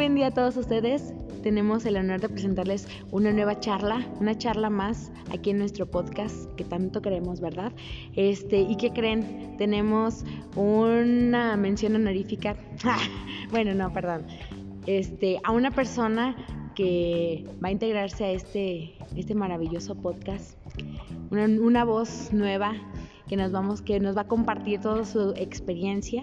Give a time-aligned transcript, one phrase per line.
[0.00, 1.12] buen día a todos ustedes.
[1.42, 6.50] Tenemos el honor de presentarles una nueva charla, una charla más aquí en nuestro podcast
[6.54, 7.70] que tanto queremos, ¿verdad?
[8.16, 9.56] Este, ¿y qué creen?
[9.58, 10.24] Tenemos
[10.56, 12.56] una mención honorífica.
[13.50, 14.24] bueno, no, perdón.
[14.86, 16.34] Este, a una persona
[16.74, 20.56] que va a integrarse a este, este maravilloso podcast.
[21.30, 22.72] Una, una voz nueva
[23.28, 26.22] que nos vamos, que nos va a compartir toda su experiencia.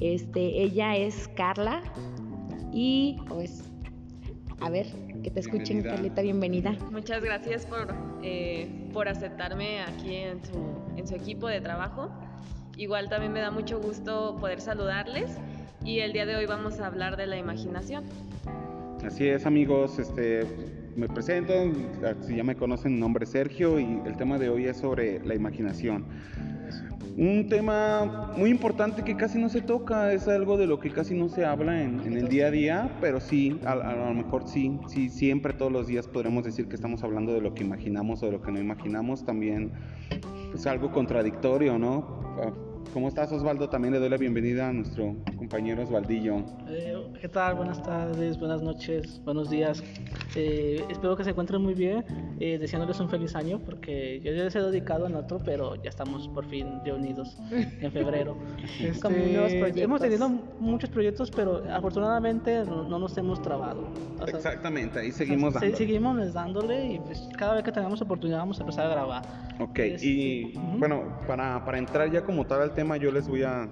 [0.00, 1.82] Este, ella es Carla
[2.76, 3.64] y pues
[4.60, 4.86] a ver,
[5.22, 6.76] que te escuchen, Carlita, bienvenida.
[6.90, 10.58] Muchas gracias por, eh, por aceptarme aquí en su,
[10.96, 12.10] en su equipo de trabajo.
[12.76, 15.38] Igual también me da mucho gusto poder saludarles
[15.84, 18.04] y el día de hoy vamos a hablar de la imaginación.
[19.02, 20.46] Así es, amigos, este,
[20.96, 21.54] me presento,
[22.26, 25.24] si ya me conocen, mi nombre es Sergio y el tema de hoy es sobre
[25.24, 26.04] la imaginación.
[27.18, 31.14] Un tema muy importante que casi no se toca, es algo de lo que casi
[31.14, 34.78] no se habla en, el día a día, pero sí, a, a, lo mejor sí,
[34.86, 38.26] sí, siempre todos los días podremos decir que estamos hablando de lo que imaginamos o
[38.26, 39.72] de lo que no imaginamos, también
[40.54, 42.75] es algo contradictorio, ¿no?
[42.92, 43.68] ¿Cómo estás Osvaldo?
[43.68, 46.42] También le doy la bienvenida a nuestro compañero Osvaldillo.
[46.68, 47.56] Eh, ¿Qué tal?
[47.56, 49.82] Buenas tardes, buenas noches, buenos días.
[50.34, 52.04] Eh, espero que se encuentren muy bien,
[52.40, 55.90] eh, deseándoles un feliz año, porque yo ya les he dedicado en otro, pero ya
[55.90, 58.36] estamos por fin reunidos en febrero.
[58.86, 60.28] Este, hemos tenido
[60.58, 63.88] muchos proyectos, pero afortunadamente no, nos hemos trabado.
[64.26, 65.76] Exactamente, ahí seguimos dándole.
[65.76, 69.22] Seguimos dándole y pues, cada vez que tengamos oportunidad vamos a empezar a grabar.
[69.58, 73.42] Ok, y este, bueno, para, para entrar ya como tal al tema, yo les voy
[73.42, 73.68] a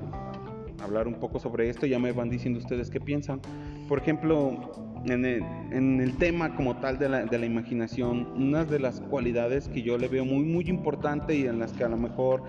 [0.82, 3.40] hablar un poco sobre esto, ya me van diciendo ustedes qué piensan.
[3.86, 4.72] Por ejemplo,
[5.04, 9.00] en el, en el tema como tal de la, de la, imaginación, una de las
[9.02, 12.42] cualidades que yo le veo muy, muy importante y en las que a lo mejor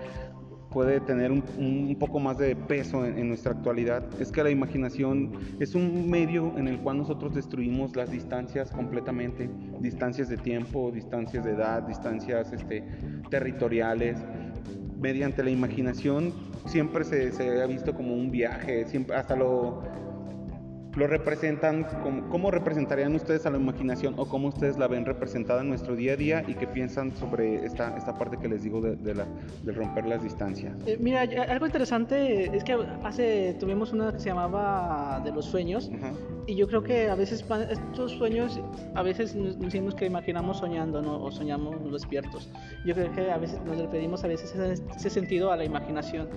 [0.70, 4.50] puede tener un, un poco más de peso en, en, nuestra actualidad es que la
[4.50, 9.48] imaginación es un medio en el cual nosotros destruimos las distancias completamente,
[9.80, 12.82] distancias de tiempo, distancias de edad, distancias este,
[13.30, 14.18] territoriales
[15.06, 16.34] mediante la imaginación
[16.66, 19.84] siempre se, ha visto como un viaje, siempre, hasta lo,
[20.96, 25.60] lo representan, como, ¿cómo representarían ustedes a la imaginación o cómo ustedes la ven representada
[25.60, 28.80] en nuestro día a día y qué piensan sobre esta, esta parte que les digo
[28.80, 29.26] de, de, la,
[29.62, 30.74] de romper las distancias?
[30.86, 35.90] Eh, mira, algo interesante es que hace tuvimos una que se llamaba de los sueños
[35.94, 36.12] Ajá.
[36.46, 38.58] y yo creo que a veces estos sueños,
[38.94, 41.22] a veces nos decimos que imaginamos soñando ¿no?
[41.22, 42.48] o soñamos despiertos.
[42.86, 44.54] Yo creo que a veces nos referimos a veces
[44.96, 46.28] ese sentido a la imaginación.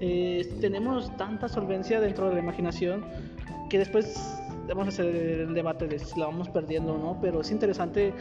[0.00, 3.04] Eh, tenemos tanta solvencia dentro de la imaginación
[3.68, 4.16] que después
[4.68, 8.12] vamos a hacer el debate de si la vamos perdiendo o no, pero es interesante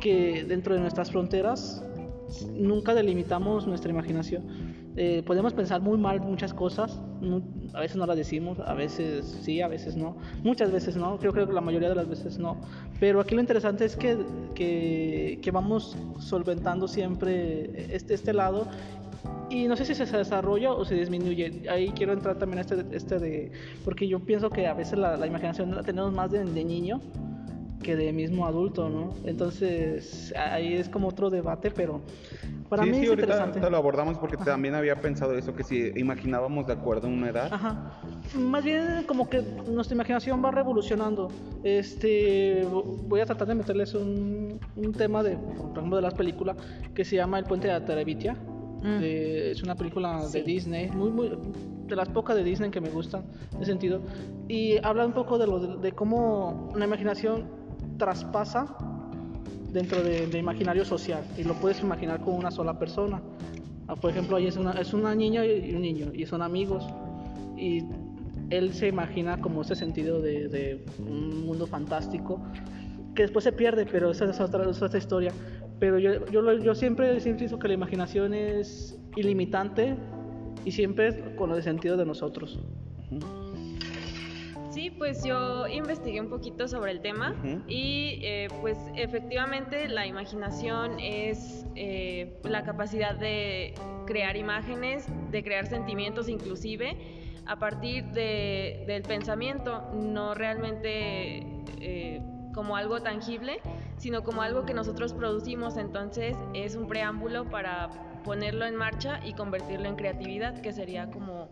[0.00, 1.84] que dentro de nuestras fronteras
[2.54, 4.72] nunca delimitamos nuestra imaginación.
[4.96, 7.00] Eh, podemos pensar muy mal muchas cosas,
[7.72, 11.32] a veces no las decimos, a veces sí, a veces no, muchas veces no, creo,
[11.32, 12.60] creo que la mayoría de las veces no,
[13.00, 14.18] pero aquí lo interesante es que,
[14.54, 18.66] que, que vamos solventando siempre este, este lado
[19.52, 21.68] y no sé si se desarrolla o se disminuye.
[21.68, 23.52] Ahí quiero entrar también a este, este de,
[23.84, 27.00] porque yo pienso que a veces la, la imaginación la tenemos más de, de, niño
[27.82, 29.12] que de mismo adulto, ¿no?
[29.24, 32.00] Entonces ahí es como otro debate, pero
[32.70, 33.58] para sí, mí sí, es ahorita, interesante.
[33.58, 34.44] ahorita lo abordamos porque Ajá.
[34.46, 37.52] también había pensado eso, que si imaginábamos de acuerdo a una edad.
[37.52, 38.00] Ajá.
[38.38, 41.28] Más bien como que nuestra imaginación va revolucionando.
[41.62, 42.64] Este,
[43.06, 46.56] voy a tratar de meterles un, un tema de, por ejemplo, de las películas
[46.94, 48.36] que se llama El puente de Terabitia.
[48.82, 48.98] Mm.
[49.00, 50.38] De, es una película sí.
[50.38, 51.30] de Disney, muy, muy,
[51.86, 53.24] de las pocas de Disney que me gustan,
[53.58, 54.00] de sentido.
[54.48, 57.44] Y habla un poco de, lo, de, de cómo la imaginación
[57.98, 58.76] traspasa
[59.72, 63.22] dentro del de imaginario social y lo puedes imaginar con una sola persona.
[63.88, 66.86] Ah, por ejemplo, ahí es una, es una niña y un niño y son amigos
[67.56, 67.84] y
[68.50, 72.40] él se imagina como ese sentido de, de un mundo fantástico
[73.14, 75.32] que después se pierde, pero esa es otra, es otra historia.
[75.82, 79.96] Pero yo, yo, yo siempre, siempre pienso que la imaginación es ilimitante
[80.64, 82.60] y siempre con el sentido de nosotros.
[83.10, 84.70] Uh -huh.
[84.70, 87.62] Sí, pues yo investigué un poquito sobre el tema uh -huh.
[87.66, 93.74] y eh, pues efectivamente la imaginación es eh, la capacidad de
[94.06, 96.96] crear imágenes, de crear sentimientos inclusive
[97.44, 101.44] a partir de, del pensamiento, no realmente
[101.80, 102.20] eh,
[102.54, 103.60] como algo tangible,
[104.02, 107.88] sino como algo que nosotros producimos, entonces es un preámbulo para
[108.24, 111.48] ponerlo en marcha y convertirlo en creatividad, que sería como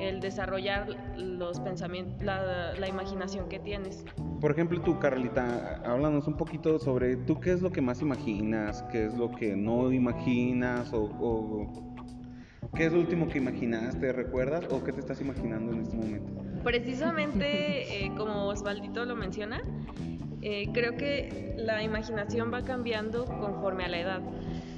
[0.00, 4.04] el desarrollar los pensamientos, la, la, imaginación que tienes.
[4.40, 8.82] Por ejemplo, tú, Carlita, háblanos un poquito sobre tú qué es lo que más imaginas,
[8.90, 11.92] qué es lo que no imaginas o, o
[12.74, 14.12] ¿Qué es lo último que imaginaste?
[14.12, 14.64] ¿Recuerdas?
[14.70, 16.32] ¿O qué te estás imaginando en este momento?
[16.64, 19.60] Precisamente, eh, como Osvaldito lo menciona,
[20.42, 24.20] eh, creo que la imaginación va cambiando conforme a la edad.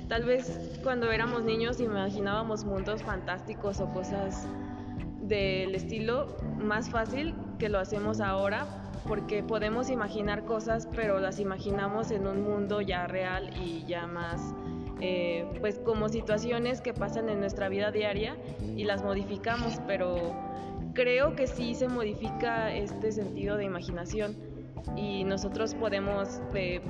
[0.08, 4.46] Tal vez cuando éramos niños imaginábamos mundos fantásticos o cosas
[5.22, 8.66] del estilo más fácil que lo hacemos ahora
[9.08, 14.55] porque podemos imaginar cosas pero las imaginamos en un mundo ya real y ya más
[15.00, 18.37] eh, pues como situaciones que pasan en nuestra vida diaria
[18.76, 20.37] y las modificamos pero
[20.93, 24.54] creo que sí se modifica este sentido de imaginación
[24.97, 26.81] y nosotros podemos eh,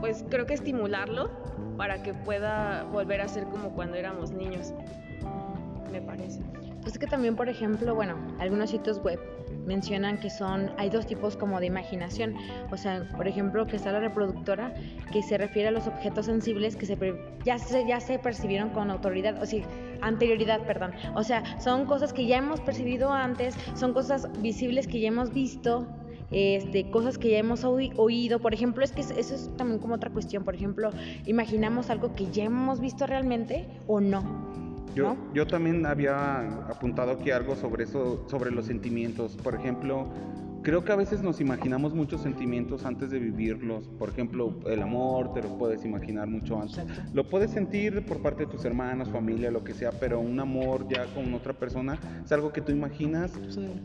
[0.00, 1.30] pues creo que estimularlo
[1.76, 4.72] para que pueda volver a ser como cuando éramos niños
[5.90, 6.40] me parece
[6.86, 9.18] pues es que también, por ejemplo, bueno, algunos sitios web
[9.66, 12.36] mencionan que son, hay dos tipos como de imaginación.
[12.70, 14.72] O sea, por ejemplo, que está la reproductora,
[15.10, 16.96] que se refiere a los objetos sensibles que se,
[17.44, 19.64] ya, se, ya se percibieron con autoridad, o sea,
[20.00, 20.92] anterioridad, perdón.
[21.16, 25.34] O sea, son cosas que ya hemos percibido antes, son cosas visibles que ya hemos
[25.34, 25.88] visto,
[26.30, 28.38] este, cosas que ya hemos oído.
[28.38, 30.44] Por ejemplo, es que eso es también como otra cuestión.
[30.44, 30.90] Por ejemplo,
[31.26, 34.22] imaginamos algo que ya hemos visto realmente o no.
[34.94, 36.38] Yo, yo también había
[36.68, 39.36] apuntado aquí algo sobre eso, sobre los sentimientos.
[39.36, 40.08] Por ejemplo,
[40.66, 43.86] creo que a veces nos imaginamos muchos sentimientos antes de vivirlos.
[44.00, 46.84] Por ejemplo, el amor, te lo puedes imaginar mucho antes.
[47.14, 50.88] Lo puedes sentir por parte de tus hermanos, familia, lo que sea, pero un amor
[50.88, 53.32] ya con otra persona es algo que tú imaginas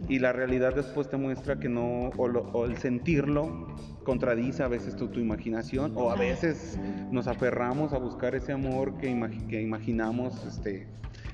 [0.09, 3.67] y la realidad después te muestra que no, o, el sentirlo
[4.03, 6.79] contradice a veces tu, tu, imaginación o a veces
[7.11, 9.15] nos aferramos a buscar ese amor que,
[9.47, 10.87] que imaginamos este,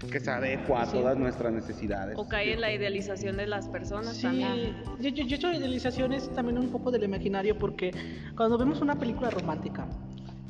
[0.06, 2.18] que se adecua a todas nuestras necesidades.
[2.18, 4.76] O cae en la idealización de las personas sí, también.
[5.00, 7.92] Yo, yo, yo hecho idealización es también un poco del imaginario porque
[8.36, 9.88] cuando vemos una película romántica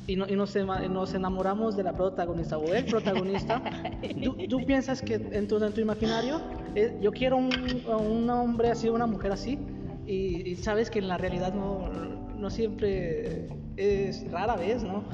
[0.06, 3.62] y, no, y nos, nos, enamoramos de la protagonista o el protagonista,
[4.22, 6.40] tú, tú, piensas que en tu, en tu imaginario
[6.74, 7.50] eh, yo quiero un,
[7.86, 9.58] un, hombre así, una mujer así,
[10.06, 11.90] y, y sabes que en la realidad no,
[12.38, 15.04] no siempre es rara vez, ¿no?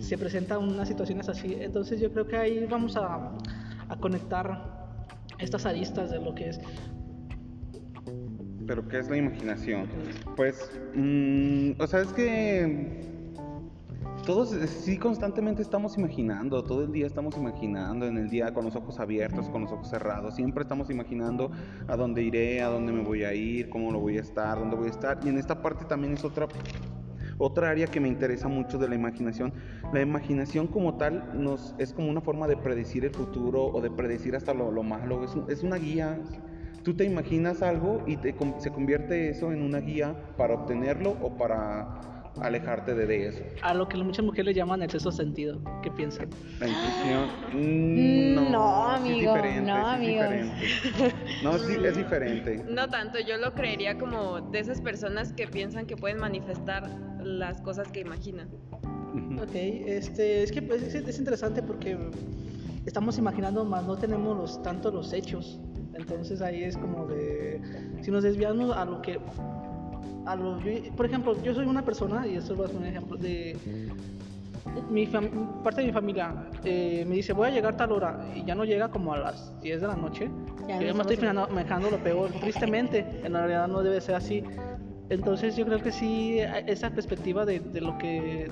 [0.00, 1.56] Se presentan unas situaciones así.
[1.60, 3.32] Entonces yo creo que ahí vamos a,
[3.88, 4.82] a conectar
[5.38, 6.60] estas aristas de lo que es.
[8.66, 9.88] Pero ¿qué es la imaginación?
[10.36, 13.10] Pues, mmm, o sea, es que
[14.24, 18.76] todos sí constantemente estamos imaginando, todo el día estamos imaginando, en el día con los
[18.76, 21.50] ojos abiertos, con los ojos cerrados, siempre estamos imaginando
[21.88, 24.76] a dónde iré, a dónde me voy a ir, cómo lo voy a estar, dónde
[24.76, 25.18] voy a estar.
[25.24, 26.46] Y en esta parte también es otra
[27.42, 29.52] otra área que me interesa mucho de la imaginación,
[29.92, 33.90] la imaginación como tal nos, es como una forma de predecir el futuro o de
[33.90, 36.20] predecir hasta lo, malo, es, es, una guía.
[36.84, 41.36] Tú te imaginas algo y te, se convierte eso en una guía para obtenerlo o
[41.36, 43.42] para alejarte de eso.
[43.62, 45.60] A lo que muchas mujeres le llaman el sexto sentido.
[45.82, 46.28] ¿Qué piensan?
[46.60, 47.28] La intuición.
[47.52, 49.36] Mm, no, no, amigo.
[49.36, 50.22] Es diferente, no, amigo.
[51.42, 52.64] No, sí, es diferente.
[52.72, 56.88] No tanto, yo lo creería como de esas personas que piensan que pueden manifestar
[57.22, 58.48] las cosas que imaginan.
[59.42, 61.98] Ok, este, es que pues, es, interesante porque
[62.86, 65.60] estamos imaginando más, no tenemos los, tanto los hechos.
[65.94, 67.60] Entonces ahí es como de,
[68.00, 69.20] si nos desviamos a lo que,
[70.26, 70.58] a lo,
[70.96, 73.56] por ejemplo, yo soy una persona, y a ser un ejemplo, de
[74.90, 76.34] mi parte de mi familia
[76.64, 79.60] eh, me dice voy a llegar tal hora y ya no llega como a las
[79.60, 80.30] 10 de la noche.
[80.68, 84.44] Ya yo me estoy manejando lo peor, tristemente, en realidad no debe ser así.
[85.10, 88.48] Entonces yo creo que sí, esa perspectiva de, de lo que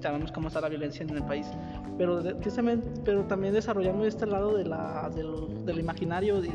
[0.00, 1.46] sabemos cómo está la violencia en el país,
[1.98, 2.22] pero,
[3.04, 6.50] pero también desarrollamos este lado de la, del, del imaginario, de,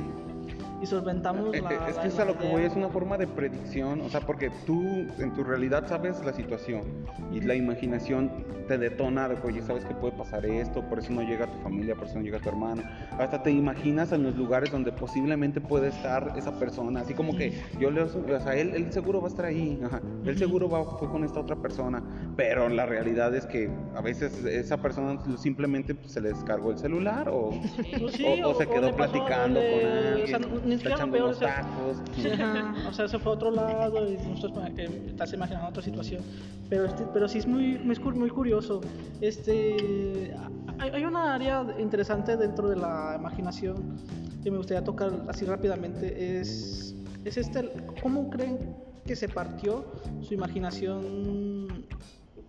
[0.81, 1.71] y solventamos eh, la.
[1.71, 4.21] Eh, es que es a lo que voy, es una forma de predicción, o sea,
[4.21, 4.81] porque tú
[5.17, 6.83] en tu realidad sabes la situación
[7.31, 8.31] y la imaginación
[8.67, 11.57] te detona de que, oye, sabes que puede pasar esto, por eso no llega tu
[11.59, 12.83] familia, por eso no llega tu hermano.
[13.17, 17.59] Hasta te imaginas en los lugares donde posiblemente puede estar esa persona, así como que
[17.79, 18.03] yo le.
[18.03, 21.23] O sea, él, él seguro va a estar ahí, ajá, él seguro va, fue con
[21.23, 22.03] esta otra persona,
[22.37, 26.77] pero la realidad es que a veces esa persona simplemente pues, se le descargó el
[26.77, 31.29] celular o, o, se quedó platicando con alguien ni siquiera lo peor.
[31.29, 34.63] o sea, se fue a otro lado y nosotros
[35.07, 36.23] estás imaginando otra situación.
[36.69, 38.81] Pero, este, pero sí es muy, muy, muy curioso.
[39.21, 40.33] Este,
[40.77, 43.97] hay, hay una área interesante dentro de la imaginación
[44.43, 46.39] que me gustaría tocar así rápidamente.
[46.39, 46.95] Es,
[47.25, 47.71] es este,
[48.01, 49.85] ¿cómo creen que se partió
[50.21, 51.85] su imaginación,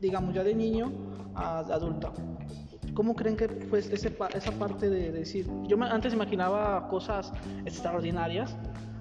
[0.00, 0.92] digamos, ya de niño
[1.34, 2.12] a adulta?
[2.94, 7.32] ¿Cómo creen que fue ese, esa parte de decir, yo antes imaginaba cosas
[7.64, 8.56] extraordinarias,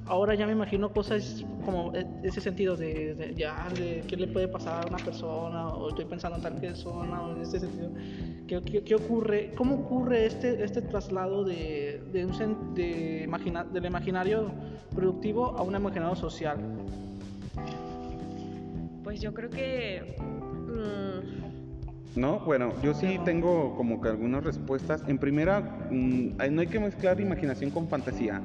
[0.10, 4.48] ahora ya me imagino cosas como e, ese sentido de, ya, de qué le puede
[4.48, 7.92] pasar a una persona, o estoy pensando en tal persona, o en este sentido.
[8.48, 9.54] ¿Qué, qué, ocurre?
[9.56, 14.52] ¿Cómo ocurre este, este traslado de, de un, de imagina, del imaginario
[14.94, 16.58] productivo a un imaginario social?
[19.04, 20.16] Pues yo creo que...
[20.68, 21.49] Mm,
[22.16, 25.04] no, bueno, yo sí tengo como que algunas respuestas.
[25.08, 25.62] En primera,
[25.92, 28.42] mm, no hay que mezclar imaginación con fantasía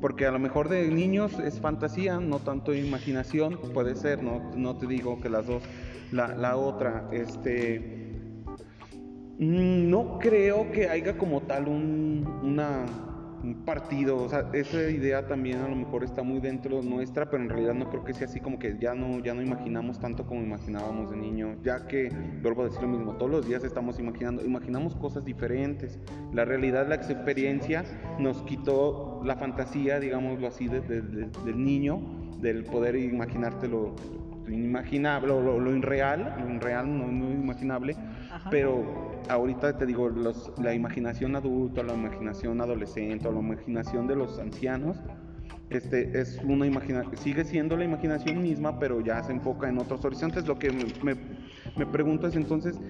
[0.00, 4.76] porque a lo mejor de niños es fantasía, no tanto imaginación, puede ser, no, no
[4.76, 5.62] te digo que las dos,
[6.10, 8.24] la, la otra, este,
[9.38, 12.86] mm, no creo que haya como tal un, una
[13.42, 17.42] un partido, o sea, esa idea también a lo mejor está muy dentro nuestra, pero
[17.42, 20.26] en realidad no creo que sea así como que ya no, ya no imaginamos tanto
[20.26, 23.98] como imaginábamos de niño, ya que, vuelvo a decir lo mismo, todos los días estamos
[23.98, 25.98] imaginando, imaginamos cosas diferentes,
[26.32, 27.84] la realidad, la experiencia
[28.18, 32.00] nos quitó la fantasía, digámoslo así, del niño,
[32.40, 33.94] del poder imaginártelo
[34.52, 37.96] inimaginable, lo, lo, irreal, lo irreal, no, no imaginable,
[38.50, 44.38] pero ahorita te digo, los, la imaginación adulta, la imaginación adolescente, la imaginación de los
[44.38, 44.98] ancianos,
[45.70, 50.04] este, es una imagina sigue siendo la imaginación misma, pero ya se enfoca en otros
[50.04, 50.46] horizontes.
[50.46, 51.14] Lo que me,
[51.76, 52.80] me pregunto es entonces,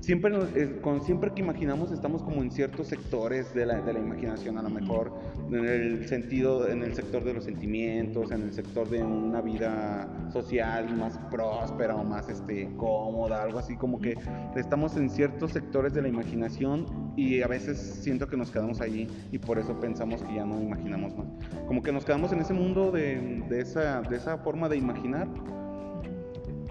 [0.00, 0.32] siempre,
[0.80, 4.62] con, siempre que imaginamos estamos como en ciertos sectores de la, de la, imaginación, a
[4.62, 5.12] lo mejor
[5.50, 10.08] en el sentido, en el sector de los sentimientos, en el sector de una vida
[10.32, 14.16] social más próspera o más este, cómoda, algo así como que
[14.56, 16.86] estamos en ciertos sectores de la imaginación
[17.16, 20.60] y a veces siento que nos quedamos allí y por eso pensamos que ya no
[20.60, 21.26] imaginamos más.
[21.66, 25.28] Como que nos quedamos en ese mundo de, de esa, de esa forma de imaginar.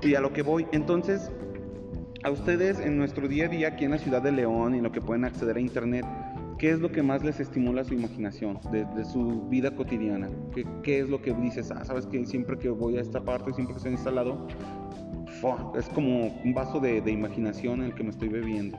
[0.03, 1.31] Y a lo que voy, entonces
[2.27, 4.91] a ustedes en nuestro día a día aquí en la ciudad de León y lo
[4.91, 6.05] que pueden acceder a internet,
[6.57, 10.27] ¿qué es lo que más les estimula su imaginación de, su vida cotidiana?
[10.83, 11.71] ¿Qué, es lo que dices?
[11.71, 14.45] Ah, sabes que siempre que voy a esta parte, siempre que estoy instalado,
[15.77, 18.77] es como un vaso de, imaginación en el que me estoy bebiendo.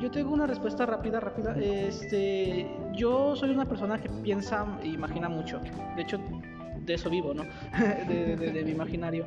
[0.00, 1.56] Yo tengo una respuesta rápida, rápida.
[1.60, 5.60] Este, yo soy una persona que piensa e imagina mucho.
[5.94, 6.18] De hecho,
[6.86, 7.42] de eso vivo, ¿no?
[8.08, 9.26] de, de mi imaginario.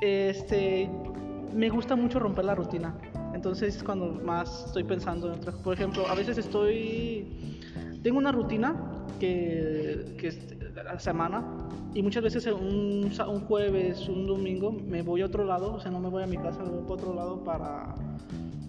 [0.00, 0.88] Este,
[1.54, 2.94] me gusta mucho romper la rutina.
[3.34, 7.58] Entonces es cuando más estoy pensando en Por ejemplo, a veces estoy...
[8.02, 8.74] Tengo una rutina
[9.20, 11.44] que, que es la semana
[11.94, 15.90] y muchas veces un, un jueves, un domingo me voy a otro lado, o sea,
[15.90, 17.94] no me voy a mi casa, me voy a otro lado para,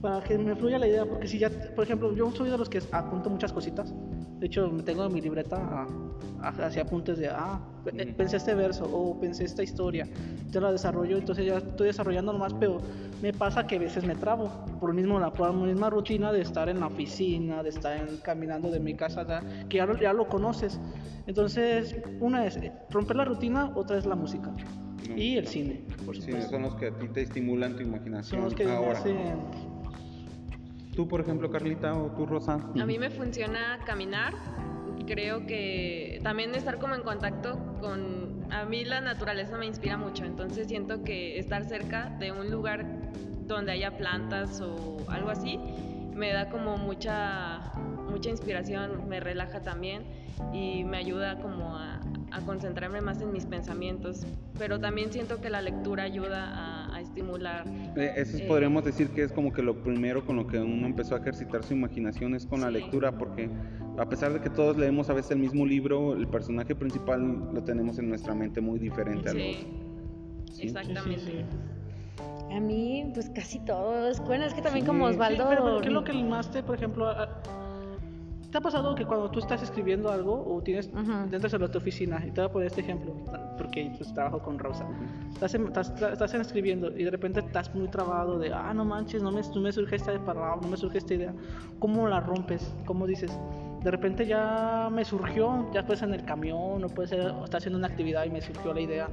[0.03, 1.05] para que me fluya la idea.
[1.05, 3.93] Porque si ya, por ejemplo, yo soy de los que apunto muchas cositas.
[4.37, 5.87] De hecho, me tengo en mi libreta
[6.41, 7.61] hacia apuntes de, ah,
[8.17, 10.05] pensé este verso o pensé esta historia.
[10.51, 12.81] Yo la desarrollo, entonces ya estoy desarrollando más, pero
[13.21, 14.49] me pasa que a veces me trabo
[14.81, 18.81] por lo mismo la, misma rutina de estar en la oficina, de estar caminando de
[18.81, 19.25] mi casa,
[19.69, 20.81] que ya lo, ya lo conoces.
[21.27, 24.53] Entonces, una es romper la rutina, otra es la música.
[25.15, 26.49] y el cine, por supuesto.
[26.49, 28.41] son los que a ti te estimulan tu imaginación.
[28.41, 29.01] Son los que ahora.
[30.95, 32.59] Tú, por ejemplo, Carlita, o tú, Rosa.
[32.79, 34.33] A mí me funciona caminar.
[35.07, 38.45] Creo que también estar como en contacto con...
[38.51, 42.85] A mí la naturaleza me inspira mucho, entonces siento que estar cerca de un lugar
[43.47, 45.59] donde haya plantas o algo así
[46.15, 47.73] me da como mucha,
[48.09, 50.03] mucha inspiración, me relaja también
[50.53, 51.99] y me ayuda como a,
[52.33, 54.25] a concentrarme más en mis pensamientos,
[54.57, 57.65] pero también siento que la lectura ayuda a, estimular.
[57.97, 60.87] Eh, eso eh, podríamos decir que es como que lo primero con lo que uno
[60.87, 63.49] empezó a ejercitar su imaginación es con la lectura, porque
[63.97, 67.63] a pesar de que todos leemos a veces el mismo libro, el personaje principal lo
[67.63, 69.43] tenemos en nuestra mente muy diferente a los...
[70.53, 70.63] ¿Sí?
[70.63, 71.45] Exactamente.
[72.51, 74.19] A mí, pues casi todos.
[74.21, 75.47] Bueno, es que también como Osvaldo.
[75.49, 77.11] pero, ¿qué es lo que más te, por ejemplo,
[78.53, 80.87] ¿Te ha pasado que cuando tú estás escribiendo algo o tienes,
[81.31, 83.15] dentro de tu oficina, y te voy a poner este ejemplo,
[83.57, 84.87] porque pues trabajo con Rosa,
[85.33, 89.41] estás, estás, escribiendo y de repente estás muy trabado de, ah, no manches, no me,
[89.41, 91.33] no me surge esta no me surge esta idea,
[91.79, 92.71] ¿cómo la rompes?
[92.85, 93.35] ¿Cómo dices?
[93.83, 97.45] De repente ya me surgió, ya puede ser en el camión, o puede ser, o
[97.45, 99.09] estás haciendo una actividad y me surgió la idea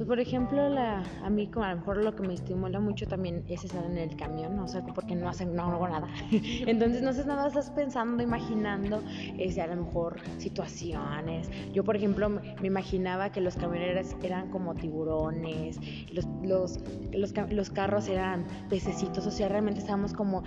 [0.00, 3.06] pues por ejemplo, la, a mí como a lo mejor lo que me estimula mucho
[3.06, 6.08] también es estar en el camión, o sea, porque no, hacen, no hago nada.
[6.30, 9.02] Entonces no haces nada, estás pensando, imaginando
[9.36, 11.50] este, a lo mejor situaciones.
[11.74, 15.78] Yo, por ejemplo, me, imaginaba que los camioneros eran como tiburones,
[16.14, 16.80] los, los,
[17.12, 20.42] los, los, carros eran pececitos, o sea, realmente estábamos como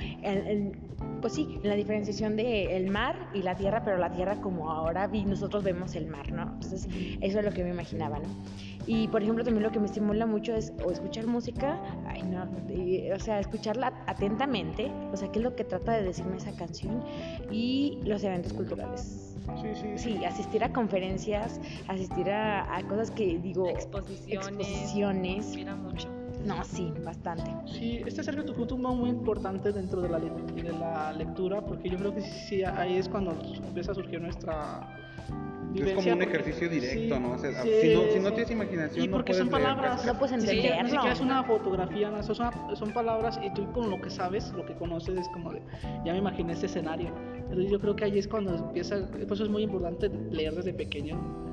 [1.21, 4.71] pues sí, en la diferenciación de el mar y la tierra, pero la tierra como
[4.71, 6.41] ahora vi, nosotros vemos el mar, ¿no?
[6.41, 6.87] Entonces,
[7.21, 8.25] eso es lo que me imaginaba, ¿no?
[8.85, 12.47] Y por ejemplo, también lo que me estimula mucho es o escuchar música, ay no,
[13.13, 17.03] o sea, escucharla atentamente, o sea, qué es lo que trata de decirme esa canción
[17.51, 19.35] y los eventos culturales.
[19.61, 20.25] Sí, sí, sí.
[20.25, 23.67] asistir a conferencias, asistir a, cosas que digo...
[23.67, 24.47] Exposiciones.
[24.47, 25.55] Exposiciones.
[25.55, 26.07] Mira mucho.
[26.45, 27.51] No, sí, bastante.
[27.65, 31.97] Sí, este Sergio tu punto muy importante dentro de la, de la lectura, porque yo
[31.97, 34.97] creo que sí, ahí es cuando empieza a surgir nuestra
[35.75, 37.37] es como un ejercicio directo, ¿no?
[37.37, 40.83] si, no si no tienes imaginación, y porque son palabras, no puedes entenderlo.
[40.83, 44.51] Ni siquiera es una fotografía, no, son, son, palabras y tú con lo que sabes,
[44.53, 45.61] lo que conoces, es como de,
[46.05, 47.11] ya me imaginé ese escenario.
[47.37, 50.73] Entonces yo creo que ahí es cuando empieza, por eso es muy importante leer desde
[50.73, 51.52] pequeño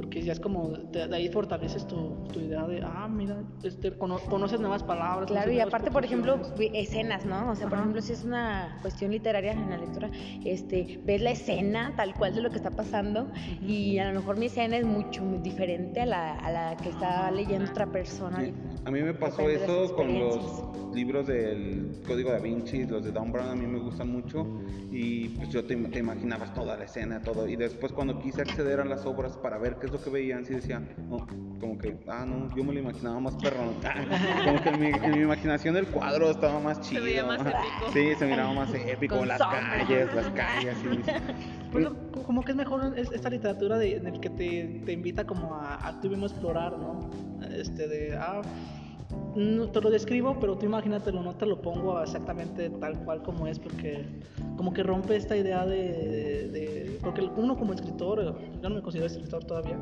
[0.00, 4.58] porque ya es como, de, ahí fortaleces tu, tu, idea de, ah, mira, este, conoces
[4.58, 5.30] nuevas palabras.
[5.30, 6.40] Claro, y aparte, por ejemplo,
[6.72, 7.50] escenas, ¿no?
[7.50, 10.10] O sea, por ejemplo, si es una cuestión literaria en la lectura,
[10.44, 13.30] este, ves la escena tal cual de lo que está pasando
[13.60, 16.88] y a lo mejor mi escena es mucho muy diferente a la, a la que
[16.88, 18.38] está leyendo otra persona.
[18.84, 20.64] A mí me pasó eso con los
[20.94, 24.46] libros del Código da Vinci, los de Dan Brown, a mí me gustan mucho
[24.90, 27.48] y pues yo te, te imaginabas toda la escena, todo.
[27.48, 30.54] Y después cuando quise acceder a las obras para ver qué lo que veían, sí
[30.54, 31.26] decía, no,
[31.60, 33.58] como que, ah, no, yo me lo imaginaba más perro.
[34.44, 37.02] como que en mi, en mi, imaginación el cuadro estaba más chido.
[37.02, 37.92] Se veía más épico.
[37.92, 40.76] Sí, se miraba más épico, las calles, las calles.
[41.72, 41.94] Bueno,
[42.26, 45.86] como que es mejor esta literatura de, en el que te, te invita como a,
[45.86, 47.08] a tú mismo explorar, ¿no?
[47.48, 48.42] Este de, ah,
[49.34, 53.46] no te lo describo, pero tú imagínatelo, no te lo pongo exactamente tal cual como
[53.46, 54.04] es, porque
[54.56, 59.44] como que rompe esta idea de, porque uno como escritor, yo no me considero escritor
[59.44, 59.78] todavía,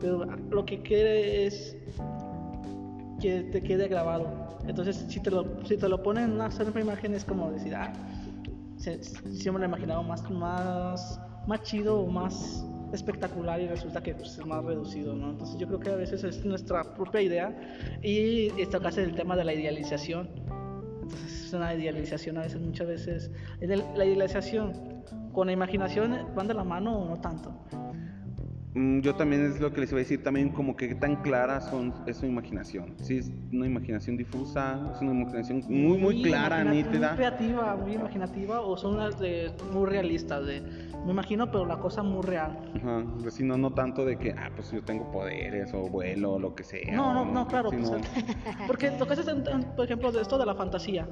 [0.00, 1.76] pero lo que quiere es
[3.20, 4.28] que te quede grabado.
[4.66, 7.92] Entonces, si te lo, si te lo ponen en una imagen, es como decir, ah,
[8.76, 14.38] siempre lo he imaginado más, más, más chido o más espectacular y resulta que pues,
[14.38, 15.30] es más reducido, ¿no?
[15.30, 17.56] Entonces yo creo que a veces es nuestra propia idea
[18.02, 20.28] y esto casi el tema de la idealización.
[21.02, 23.30] Entonces es una idealización a veces, muchas veces.
[23.60, 27.54] La idealización con la imaginación van de la mano o no tanto.
[28.74, 31.60] Mm, yo también es lo que les iba a decir, también como que tan clara
[31.60, 32.94] son, es su imaginación.
[33.02, 37.08] Sí, es una imaginación difusa, es una imaginación muy, muy, clara, nítida.
[37.08, 40.62] Muy creativa, muy imaginativa, o son las de, muy realistas, de
[41.04, 42.58] me imagino, pero la cosa muy real.
[42.76, 46.38] Ajá, pues no, no tanto de que, ah, pues yo tengo poderes o vuelo o
[46.38, 46.94] lo que sea.
[46.94, 47.70] No, no, no, claro.
[47.70, 47.90] Pues,
[48.66, 49.34] porque lo que haces,
[49.76, 51.08] por ejemplo, de esto de la fantasía,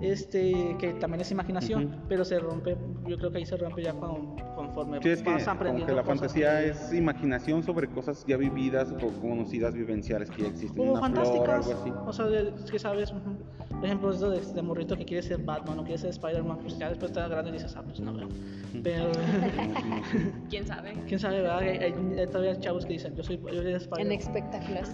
[0.00, 3.94] este, que también es imaginación, pero se rompe, yo creo que ahí se rompe ya
[3.94, 5.92] con, conforme sí, es vas que, aprendiendo.
[5.92, 10.48] Como que la fantasía es imaginación sobre cosas ya vividas o conocidas, vivenciales que ya
[10.48, 10.88] existen.
[10.88, 11.92] O fantásticas, algo así.
[12.06, 12.26] o sea,
[12.70, 16.10] que sabes, por ejemplo, esto de, de, morrito que quiere ser Batman o quiere ser
[16.10, 18.14] Spider-Man, pues ya después está grande y dices, ah, pues no,
[18.82, 19.10] pero...
[20.50, 20.94] ¿Quién sabe?
[21.06, 21.58] ¿Quién sabe, verdad?
[21.58, 24.00] Hay, hay, todavía chavos que dicen, yo soy, yo soy Spider-Man.
[24.00, 24.90] En espectáculos.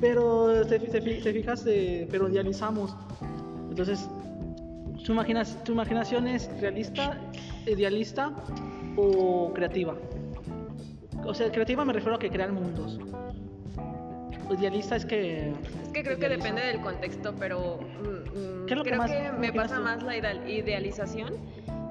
[0.00, 2.96] pero te, te, fijas, de, pero idealizamos.
[3.68, 4.08] Entonces,
[5.04, 7.18] ¿tu, imaginas, ¿tu imaginación es realista,
[7.66, 8.32] idealista
[8.96, 9.94] o creativa?
[11.30, 12.98] O sea, creativa me refiero a que crean mundos
[14.54, 15.52] idealista es que...
[15.82, 20.02] Es que creo que depende del contexto, pero mm, mm, creo que me pasa más
[20.02, 21.34] la idealización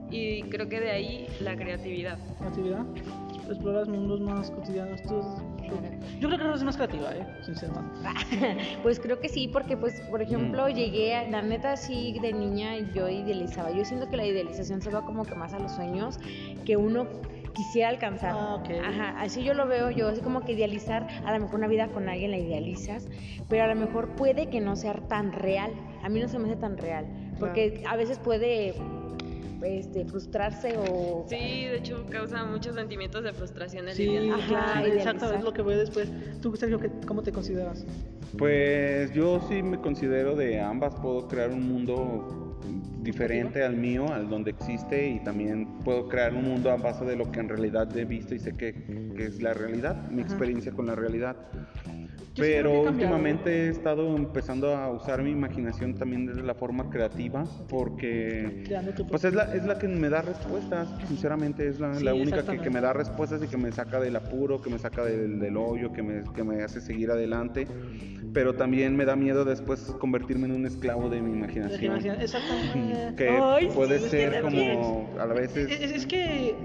[0.10, 2.17] y creo que de ahí la creatividad.
[2.38, 2.86] ¿Creatividad?
[3.47, 5.02] Exploras mundos más cotidianos.
[5.04, 5.21] Tú,
[6.19, 7.25] yo creo que no es más creativa, ¿eh?
[7.43, 7.99] sinceramente.
[8.84, 10.73] pues creo que sí, porque, pues, por ejemplo, mm.
[10.73, 13.71] llegué, a, la neta, sí, de niña yo idealizaba.
[13.71, 16.19] Yo siento que la idealización se va como que más a los sueños
[16.65, 17.08] que uno
[17.53, 18.33] quisiera alcanzar.
[18.35, 21.67] Ah, Ajá, así yo lo veo yo, así como que idealizar, a lo mejor una
[21.67, 23.07] vida con alguien la idealizas,
[23.47, 25.71] pero a lo mejor puede que no sea tan real.
[26.03, 27.05] A mí no se me hace tan real,
[27.39, 28.75] porque a veces puede
[29.63, 31.25] este, frustrarse o...
[31.27, 35.62] Sí, de hecho causa muchos sentimientos de frustración el Sí, Ajá, exacto, es lo que
[35.62, 36.09] voy después.
[36.41, 37.85] ¿Tú, Sergio, cómo te consideras?
[38.38, 42.57] Pues yo sí me considero de ambas, puedo crear un mundo
[43.01, 47.15] diferente al mío, al donde existe y también puedo crear un mundo a base de
[47.15, 48.73] lo que en realidad he visto y sé que,
[49.15, 51.35] que es la realidad, mi experiencia con la realidad.
[52.39, 58.63] Pero últimamente he estado empezando a usar mi imaginación también desde la forma creativa porque
[59.10, 62.60] pues es la, es la que me da respuestas, sinceramente es la, la única que,
[62.60, 65.58] que, me da respuestas y que me saca del apuro, que me saca del, del
[65.58, 67.67] hoyo, que me, que me hace seguir adelante
[68.34, 71.95] pero también me da miedo después convertirme en un esclavo de mi imaginación.
[72.21, 73.15] Exactamente.
[73.15, 75.69] que puede ser como a veces...
[75.71, 76.56] Es, es, que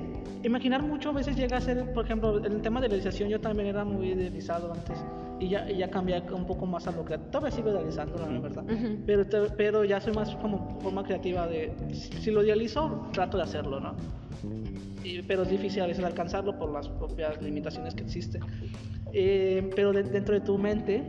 [0.43, 3.41] imaginar mucho a veces llega a ser, por ejemplo, el tema de la idealización yo
[3.41, 4.99] también era muy idealizado antes
[5.45, 7.31] y ya, ya cambié un poco más a lo creativo.
[7.31, 8.65] Todavía sigo idealizando, la verdad,
[9.07, 9.25] pero,
[9.57, 13.95] pero ya soy más como forma creativa de, si lo idealizo, trato de hacerlo, ¿no?
[15.29, 18.43] pero es difícil a veces alcanzarlo por las propias limitaciones que existen.
[19.13, 21.03] Eh, pero dentro de tu mente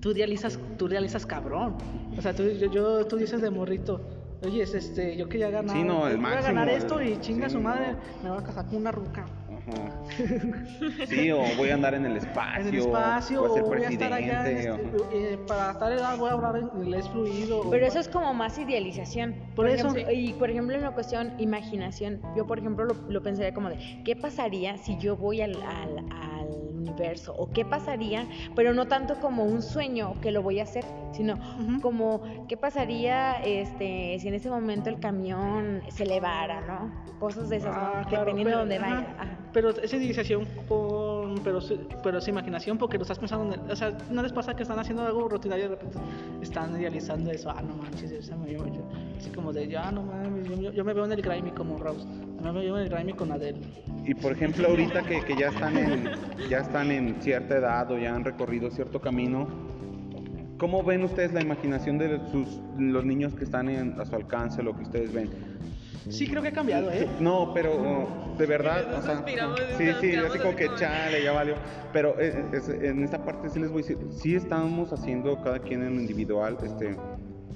[0.00, 1.76] tú realizas, tú realizas cabrón.
[2.18, 4.00] O sea, tú, yo, tú dices de morrito,
[4.44, 7.48] oye, este, yo quería ganar, Sí, no, el voy a máximo, ganar esto y chinga
[7.48, 8.24] sí, su madre, no.
[8.24, 9.26] me va a casar con una ruca.
[9.68, 11.06] Ajá.
[11.06, 12.60] Sí, o voy a andar en el espacio.
[12.62, 14.04] en el espacio, o a ser o voy a presidente.
[14.04, 14.80] estar allá, en este- ajá.
[15.12, 17.60] eh, para tal edad voy a hablar en inglés fluido.
[17.60, 19.34] o- Pero eso es como más idealización.
[19.54, 23.22] Por eso- ejemplo, y por ejemplo, en la cuestión imaginación, yo por ejemplo lo, lo
[23.22, 26.41] pensaría como de, ¿qué pasaría si yo voy al, al, al
[26.92, 27.34] universo?
[27.36, 28.26] ¿O qué pasaría?
[28.54, 31.80] Pero no tanto como un sueño que lo voy a hacer, sino Ujú.
[31.80, 36.90] como, ¿qué pasaría este, si en ese momento el camión se elevara, ¿no?
[37.18, 37.82] Cosas de esas, ¿no?
[37.82, 38.94] Ah, claro, Dependiendo pero- de dónde ajá.
[39.06, 39.16] vaya.
[39.18, 39.38] Ajá.
[39.52, 41.58] Pero es idealización con, pero,
[42.02, 44.62] pero es imaginación porque lo estás pensando en el, o sea, no les pasa que
[44.62, 45.98] están haciendo algo rutinario y de repente
[46.40, 50.02] están idealizando eso, ah, no manches, esa me yo, yo- así como de, ya, no
[50.02, 52.06] mames, yo, yo- yo me veo en el Grammy como Rose,
[52.42, 53.58] yo me veo en el Grammy con Adele.
[54.06, 56.08] Y por ejemplo, ahorita que, que ya están en
[56.48, 59.46] ya están en cierta edad o ya han recorrido cierto camino,
[60.58, 64.62] ¿cómo ven ustedes la imaginación de sus los niños que están en- a su alcance,
[64.62, 65.30] lo que ustedes ven?
[66.08, 67.06] Sí, creo que ha cambiado, ¿eh?
[67.20, 69.24] No, pero de verdad, Nos o sea,
[69.76, 71.54] sí, sí, quedamos así como así que chale, ya valió.
[71.92, 75.60] Pero eh, es- en esta parte sí les voy a decir, sí estamos haciendo cada
[75.60, 76.96] quien en lo individual, este,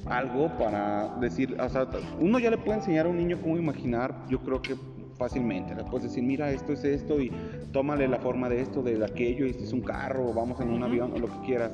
[0.06, 1.88] algo para decir, o sea,
[2.20, 4.76] uno ya le puede enseñar a un niño cómo imaginar, yo creo que
[5.16, 7.30] fácilmente, le puedes decir, mira, esto es esto y
[7.72, 10.70] tómale la forma de esto, de aquello, y este es un carro, o vamos en
[10.70, 11.72] un avión, o lo que quieras.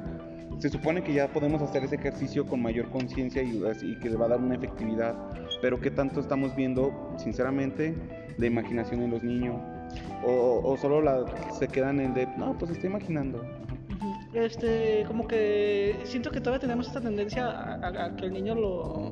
[0.59, 4.17] Se supone que ya podemos hacer ese ejercicio con mayor conciencia y, y que le
[4.17, 5.15] va a dar una efectividad,
[5.61, 7.95] pero ¿qué tanto estamos viendo, sinceramente,
[8.39, 9.57] de imaginación en los niños?
[10.25, 11.25] O, o solo la,
[11.59, 13.43] se quedan en el de, no, pues estoy imaginando.
[14.33, 18.55] Este, como que siento que todavía tenemos esta tendencia a, a- a que el niño
[18.55, 19.12] lo,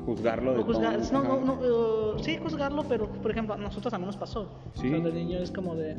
[0.00, 3.90] Juzgarlo de juzgar, todo, no, no, no, eh, sí, juzgarlo, pero por ejemplo, a nosotros
[3.90, 4.48] también nos pasó.
[4.74, 4.88] Sí.
[4.88, 5.96] O sea, el niño es como de,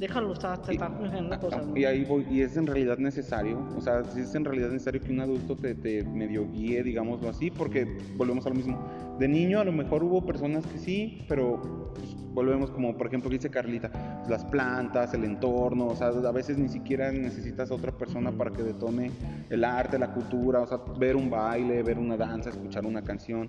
[0.00, 1.66] déjalo, está, está, está cosas.
[1.66, 1.76] ¿no?
[1.76, 5.00] Y ahí voy, y es en realidad necesario, o sea, si es en realidad necesario
[5.02, 7.86] que un adulto te, te medio guíe, digámoslo así, porque
[8.16, 8.78] volvemos a lo mismo.
[9.18, 13.28] De niño a lo mejor hubo personas que sí, pero pues, volvemos como, por ejemplo,
[13.28, 17.92] dice Carlita, las plantas, el entorno, o sea, a veces ni siquiera necesitas a otra
[17.92, 19.10] persona para que detone
[19.50, 23.48] el arte, la cultura, o sea, ver un baile, ver una danza, escuchar una canción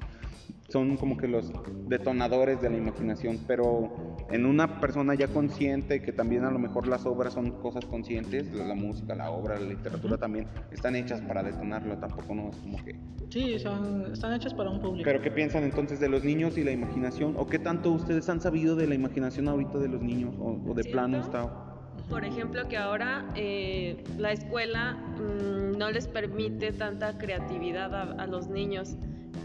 [0.71, 1.51] son como que los
[1.87, 6.87] detonadores de la imaginación, pero en una persona ya consciente, que también a lo mejor
[6.87, 11.21] las obras son cosas conscientes, la, la música, la obra, la literatura también están hechas
[11.21, 12.95] para detonarlo, tampoco no es como que...
[13.29, 15.03] Sí, son, están hechas para un público.
[15.05, 17.35] Pero ¿qué piensan entonces de los niños y la imaginación?
[17.37, 20.35] ¿O qué tanto ustedes han sabido de la imaginación ahorita de los niños?
[20.39, 21.67] ¿O, o de plano está...?
[22.09, 28.27] Por ejemplo, que ahora eh, la escuela mm, no les permite tanta creatividad a, a
[28.27, 28.97] los niños.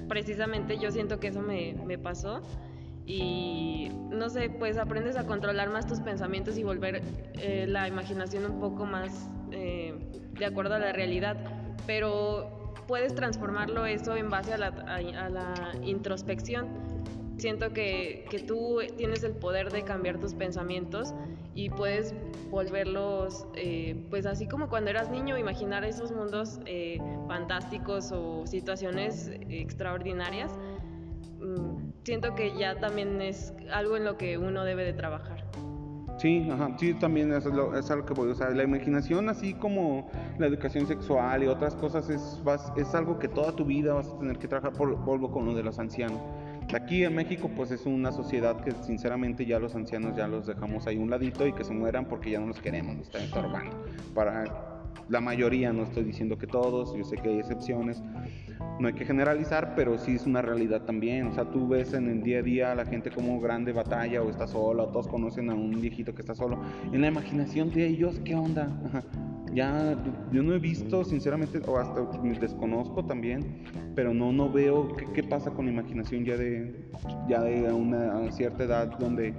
[0.09, 2.43] Precisamente yo siento que eso me, me pasó
[3.05, 3.56] y
[4.27, 7.01] no sé, pues aprendes a controlar más tus pensamientos y volver
[7.35, 9.95] eh, la imaginación un poco más eh,
[10.33, 11.37] de acuerdo a la realidad,
[11.87, 16.67] pero puedes transformarlo eso en base a la, introspección.
[17.37, 21.15] Siento que, que tú tienes el poder de cambiar tus pensamientos
[21.55, 22.13] y puedes
[22.51, 26.59] volverlos, eh, pues así como cuando eras niño, imaginar esos mundos
[27.29, 30.51] fantásticos o situaciones extraordinarias.
[32.07, 35.45] Siento que ya también es algo en lo que uno debe de trabajar.
[36.19, 38.31] Sí, ajá, sí, también es, lo, es a lo que voy.
[38.31, 42.95] O sea, la imaginación, así como la educación sexual y otras cosas, es, vas- es
[42.95, 44.73] algo que toda tu vida vas a tener que trabajar.
[44.73, 46.21] Por, con lo de los ancianos.
[46.73, 50.87] Aquí en México, pues es una sociedad que sinceramente ya los ancianos ya los dejamos
[50.87, 53.23] ahí a un ladito y que se mueran porque ya no los queremos, nos están
[53.23, 53.77] estorbando.
[54.15, 54.76] Para
[55.09, 58.03] la mayoría, no estoy diciendo que todos, yo sé que hay excepciones,
[58.79, 61.29] no hay que generalizar, pero sí es una realidad también.
[61.29, 64.23] O sea, tú ves en el día a día a la gente como grande batalla
[64.23, 66.61] o está sola, o todos conocen a un viejito que está solo.
[66.93, 68.69] En la imaginación de ellos, ¿qué onda?
[69.57, 69.97] Ya,
[70.33, 71.99] yo no he visto, sinceramente, o hasta
[72.39, 73.65] desconozco también,
[73.95, 76.75] pero no, no veo qué, qué pasa con la imaginación ya de,
[77.27, 79.33] ya de una cierta edad donde...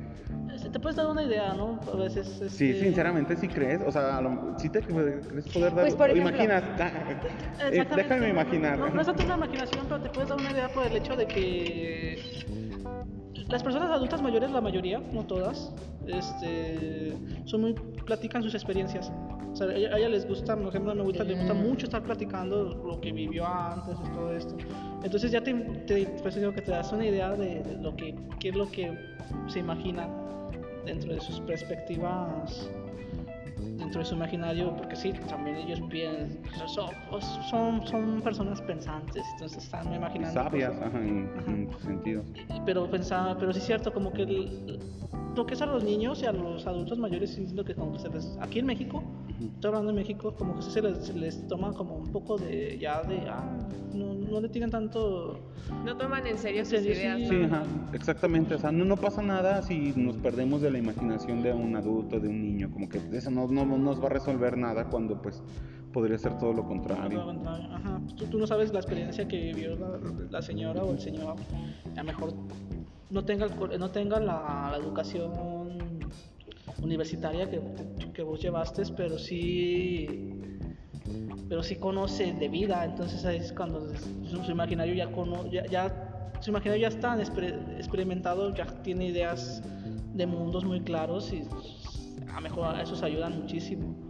[0.56, 1.80] Se Te puedes dar una idea, ¿no?
[1.94, 2.26] A veces.
[2.50, 5.82] Sí, este, sinceramente, sí crees, o sea, a lo- sí te crees poder dar...
[5.86, 7.96] Pues, por ejemplo, imaginas, ah, eh, Exactamente.
[7.96, 8.80] déjame imaginar.
[8.80, 11.16] No, no es tanto una imaginación, pero te puedes dar una idea por el hecho
[11.16, 12.24] de que
[13.50, 15.74] las personas adultas mayores, la mayoría, no todas,
[16.06, 17.14] este,
[17.46, 17.74] son muy
[18.06, 19.12] platican sus experiencias.
[19.52, 21.54] O sea, a ella, a ella les gusta, por ejemplo, a mi abuelita le gusta
[21.54, 21.68] Mm.
[21.68, 24.56] mucho estar platicando lo que vivió antes y todo esto.
[25.04, 28.16] Entonces ya te, te, pues digo que te das una idea de, de lo que,
[28.40, 28.92] qué es lo que
[29.48, 30.08] se imagina
[30.86, 32.70] dentro de sus perspectivas
[33.88, 36.90] dentro de su imaginario, porque sí, también ellos piensan, son,
[37.22, 40.34] son, son personas pensantes, entonces están imaginando.
[40.44, 40.88] Sabias, cosas.
[40.88, 41.52] ajá, en, Ajá.
[41.52, 42.26] en muchos sentidos.
[42.66, 44.80] Pero pensaba, pero sí es cierto, como que el-
[45.38, 48.00] lo que es a los niños y a los adultos mayores, siento que como que
[48.00, 49.04] se les, aquí en México,
[49.56, 53.04] estoy hablando de México, como que se les, les, toma como un poco de, ya
[53.04, 53.44] de, ah,
[53.94, 55.40] no, no le tienen tanto...
[55.86, 57.30] No toman en serio sus ideas.
[57.30, 61.44] Sí, ajá, exactamente, o sea, no, no pasa nada si nos perdemos de la imaginación
[61.44, 64.10] de un adulto, de un niño, como que eso no, no, no nos va a
[64.10, 65.42] resolver nada cuando pues
[65.94, 67.22] podría ser todo lo contrario.
[67.22, 68.02] Ajá.
[68.30, 69.78] Tú, no sabes la experiencia que vivió
[70.30, 71.36] la, señora o el señor,
[71.94, 72.34] a lo mejor
[73.10, 75.32] no tenga, no tenga la, educación
[76.82, 77.62] universitaria que,
[78.14, 80.34] que, vos llevaste, pero sí
[81.50, 86.50] pero sí conoce de vida, entonces ahí es cuando su, imaginario ya, cono, ya, su
[86.50, 89.64] imaginario ya está experimentado, ya tiene ideas
[90.14, 91.44] de mundos muy claros y
[92.30, 94.07] a lo mejor a eso ayudan muchísimo.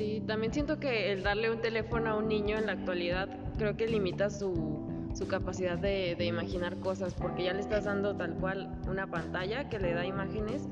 [0.00, 3.76] Sí, también siento que el darle un teléfono a un niño en la actualidad creo
[3.76, 8.32] que limita su, su capacidad de, de, imaginar cosas, porque ya le estás dando tal
[8.36, 10.70] cual una pantalla que le da imágenes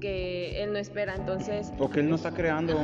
[0.00, 1.70] que él no espera, entonces...
[1.78, 2.82] O que él no está creando.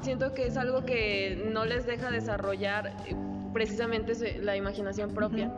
[0.00, 3.14] Siento que es algo que no les deja desarrollar eh,
[3.52, 5.52] precisamente la imaginación propia.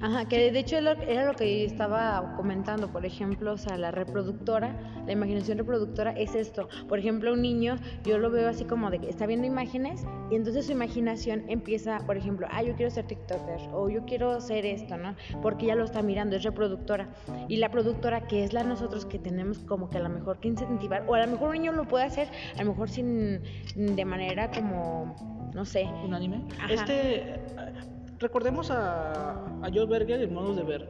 [0.00, 4.76] Ajá, que de hecho era lo que estaba comentando, por ejemplo, o sea, la reproductora,
[5.06, 6.68] la imaginación reproductora es esto.
[6.88, 10.36] Por ejemplo, un niño, yo lo veo así como de que está viendo imágenes y
[10.36, 14.66] entonces su imaginación empieza, por ejemplo, ah, yo quiero ser TikToker o yo quiero hacer
[14.66, 15.16] esto, ¿no?
[15.42, 17.08] Porque ya lo está mirando, es reproductora.
[17.48, 20.48] Y la productora, que es la nosotros que tenemos como que a lo mejor que
[20.48, 23.42] incentivar, o a lo mejor un niño lo puede hacer, a lo mejor sin,
[23.74, 25.88] de manera como, no sé.
[26.04, 26.42] Unánime.
[26.70, 27.40] Este
[28.18, 30.88] recordemos a, a Joe Berger en modos de ver.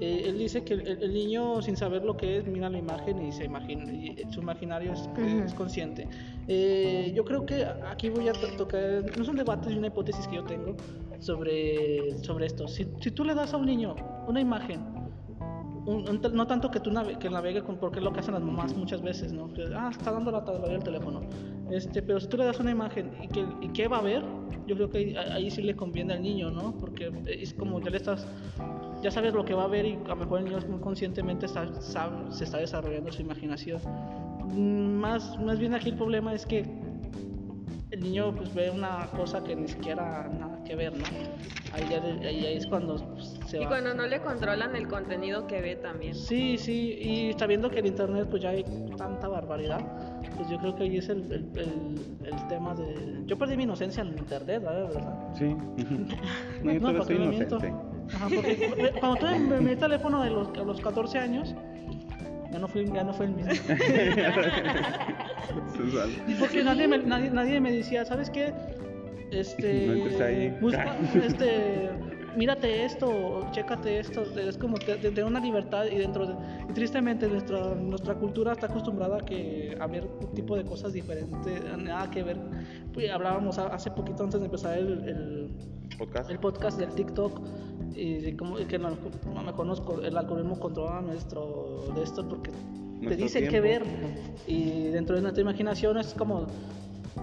[0.00, 3.32] Eh, él dice que el, niño, sin saber lo que es, mira la imagen y
[3.32, 6.08] se imagina, y su imaginario es, es consciente.
[6.48, 10.36] Eh, yo creo que aquí voy a tocar, no son debates y una hipótesis que
[10.36, 10.76] yo tengo
[11.20, 12.66] sobre, sobre esto.
[12.66, 13.94] Si, si tú le das a un niño
[14.26, 15.03] una imagen
[15.86, 18.74] no tanto que tú navegue, que navegue con, porque es lo que hacen las mamás
[18.76, 19.52] muchas veces, ¿no?
[19.52, 21.20] Que, ah, está dando la todavía el teléfono.
[21.70, 24.22] Este, pero si tú le das una imagen y que y va a ver,
[24.66, 26.72] yo creo que ahí, sí le conviene al niño, ¿no?
[26.78, 28.26] Porque es como ya le estás,
[29.02, 31.46] ya sabes lo que va a ver y a lo mejor el niño muy conscientemente
[31.46, 31.68] está,
[32.30, 33.80] se está desarrollando su imaginación.
[34.44, 36.64] Mm, más, más bien aquí el problema es que
[37.94, 41.04] el niño pues ve una cosa que ni siquiera nada que ver, ¿no?
[41.72, 45.60] Ahí, ya, ahí, es cuando pues, se Y cuando no le controlan el contenido que
[45.60, 46.14] ve también.
[46.14, 48.64] Sí, sí, y está viendo que en internet pues ya hay
[48.96, 49.80] tanta barbaridad,
[50.36, 51.46] pues yo creo que ahí es el, el,
[52.24, 53.22] el, tema de...
[53.26, 55.32] Yo perdí mi inocencia en internet, ¿verdad?
[55.34, 55.44] Sí.
[56.64, 57.58] no, no porque me miento.
[58.12, 61.54] Ajá, porque cuando tuve mi teléfono de los, a los 14 años,
[62.50, 63.52] ya no fui, ya no fue el mismo.
[66.26, 68.52] y porque nadie me, nadie, nadie me decía, ¿sabes qué?
[69.30, 71.90] Este, busca, este,
[72.36, 76.34] mírate esto, chécate esto, es como que tener una libertad y dentro de,
[76.68, 80.92] y tristemente nuestra, nuestra cultura está acostumbrada a, que, a ver un tipo de cosas
[80.92, 82.38] diferentes, nada que ver.
[82.92, 85.50] Pues, hablábamos hace poquito antes de empezar el, el,
[85.98, 86.30] ¿Podcast?
[86.30, 87.40] el podcast del TikTok
[87.94, 92.50] y como que no, no conozco, el algoritmo controla nuestro de esto porque
[93.08, 93.82] te dicen qué ver
[94.46, 96.46] y dentro de nuestra imaginación es como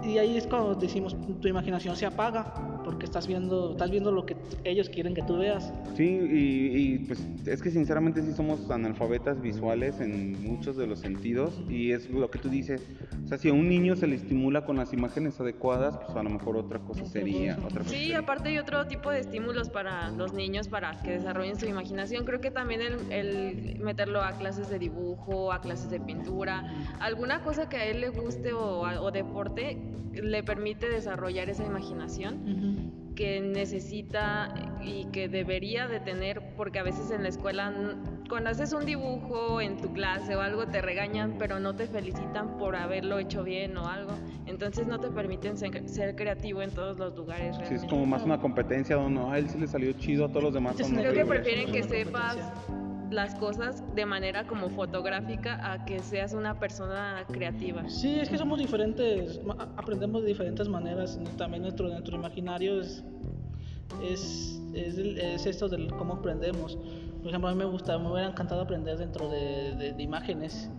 [0.04, 4.25] y ahí es cuando decimos tu imaginación se apaga porque estás viendo estás viendo lo
[4.25, 5.71] que ellos quieren que tú veas.
[5.95, 11.62] Sí y, pues es que sinceramente sí somos analfabetas visuales en muchos de los sentidos
[11.69, 12.82] y es lo que tú dices.
[13.23, 16.23] O sea si a un niño se le estimula con las imágenes adecuadas pues a
[16.23, 20.10] lo mejor otra cosa sería otra cosa sí aparte hay otro tipo de estímulos para
[20.12, 22.25] los niños para que desarrollen su imaginación.
[22.25, 26.63] Creo que también el, el meterlo a clases de dibujo a clases de pintura
[26.99, 29.80] alguna cosa que a él le guste o, o deporte
[30.13, 37.11] le permite desarrollar esa imaginación que necesita y que debería de tener, porque a veces
[37.11, 37.73] en la escuela,
[38.29, 42.57] cuando haces un dibujo en tu clase o algo, te regañan, pero no te felicitan
[42.57, 44.13] por haberlo hecho bien o algo.
[44.45, 47.57] Entonces no te permiten ser, creativo en todos los lugares.
[47.67, 50.43] Sí, es como más una competencia donde a él sí le salió chido, a todos
[50.43, 50.75] los demás.
[50.77, 52.37] Creo que prefieren que sepas
[53.12, 57.88] las cosas de manera como fotográfica a que seas una persona creativa.
[57.89, 59.39] Sí, es que somos diferentes,
[59.78, 63.04] aprendemos de diferentes maneras, también nuestro, nuestro imaginario es,
[64.02, 66.78] es, es, esto de cómo aprendemos.
[67.19, 70.69] Por ejemplo, a mí me gusta, me hubiera encantado aprender dentro de, de, imágenes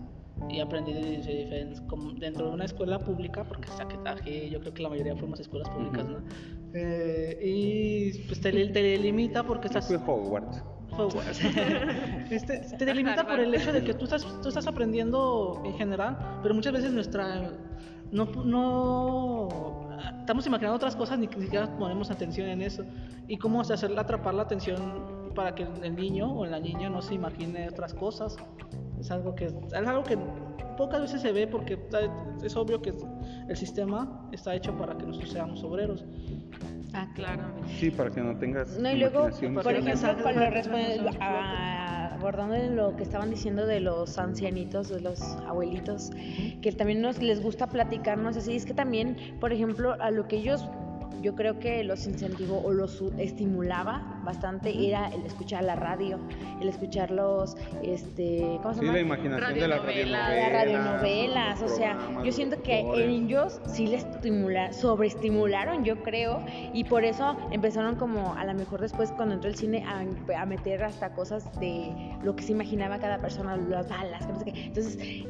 [0.49, 3.69] y aprendí de, diferentes, como dentro de una escuela pública, porque
[4.05, 6.17] aquí yo creo que la mayoría fuimos escuelas públicas, ¿no?
[6.73, 9.89] Eh, y pues te, te limita porque estás...
[9.91, 10.63] Hogwarts.
[12.29, 16.39] este, te delimita por el hecho de que tú estás, tú estás aprendiendo en general,
[16.41, 17.51] pero muchas veces nuestra...
[18.11, 19.83] No, no
[20.19, 22.85] estamos imaginando otras cosas ni siquiera ponemos atención en eso.
[23.27, 27.15] Y cómo hacerle atrapar la atención para que el niño o la niña no se
[27.15, 28.37] imagine otras cosas.
[28.99, 30.17] Es algo que, es algo que
[30.77, 31.79] pocas veces se ve porque
[32.43, 32.93] es obvio que
[33.47, 36.05] el sistema está hecho para que nosotros seamos obreros.
[36.93, 37.43] Ah, claro.
[37.79, 38.77] Sí, para que no tengas.
[38.77, 39.29] No, y luego,
[39.63, 40.11] por ejemplo,
[41.19, 46.11] abordando lo que estaban diciendo de los ancianitos, de los abuelitos,
[46.61, 50.37] que también nos les gusta platicarnos así, es que también, por ejemplo, a lo que
[50.37, 50.69] ellos
[51.23, 56.19] yo creo que los incentivó o los estimulaba bastante era el escuchar la radio,
[56.61, 58.93] el escuchar los, este, ¿cómo se llama?
[58.93, 60.51] Sí, la imaginación de las radionovelas.
[60.53, 67.05] radionovelas, o sea, yo siento que ellos sí les estimularon, sobreestimularon, yo creo, y por
[67.05, 71.13] eso empezaron como, a lo mejor después cuando entró el cine, a, a meter hasta
[71.13, 74.65] cosas de lo que se imaginaba cada persona, las balas, no sé qué.
[74.65, 75.25] Entonces,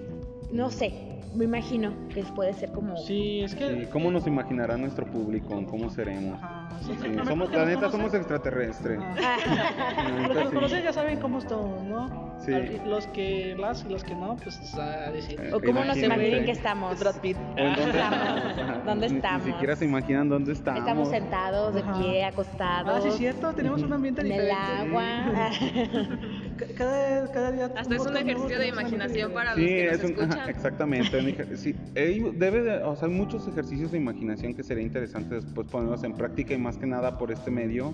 [0.54, 0.94] no sé,
[1.36, 2.96] me imagino que puede ser como...
[2.98, 3.90] Sí, es que...
[3.92, 5.66] ¿Cómo nos imaginará nuestro público?
[5.66, 6.40] ¿Cómo seremos?
[6.82, 6.94] sí,
[7.26, 9.00] somos, la neta, somos extraterrestres.
[10.28, 12.34] Los que nos conocen ya saben cómo estamos, ¿no?
[12.40, 12.52] Sí.
[12.86, 15.40] Los que las los que no, pues a decir.
[15.54, 17.00] O cómo nos imaginan que estamos.
[17.00, 17.38] Brad Pitt.
[17.38, 18.86] ¿Dónde estamos?
[18.86, 19.46] ¿Dónde estamos?
[19.46, 20.80] Ni, siquiera se imaginan dónde estamos.
[20.82, 22.96] Estamos sentados, de pie, acostados.
[22.98, 24.52] Ah, sí, es cierto, tenemos un ambiente diferente.
[24.52, 25.52] En el agua.
[26.78, 27.72] cada, cada día.
[27.76, 30.50] Hasta es un ejercicio de imaginación para los que nos escuchan.
[30.50, 31.58] exactamente.
[31.58, 36.04] sí, debe de, o sea, hay muchos ejercicios de imaginación que sería interesante después ponerlos
[36.04, 37.94] en práctica y más que nada por este medio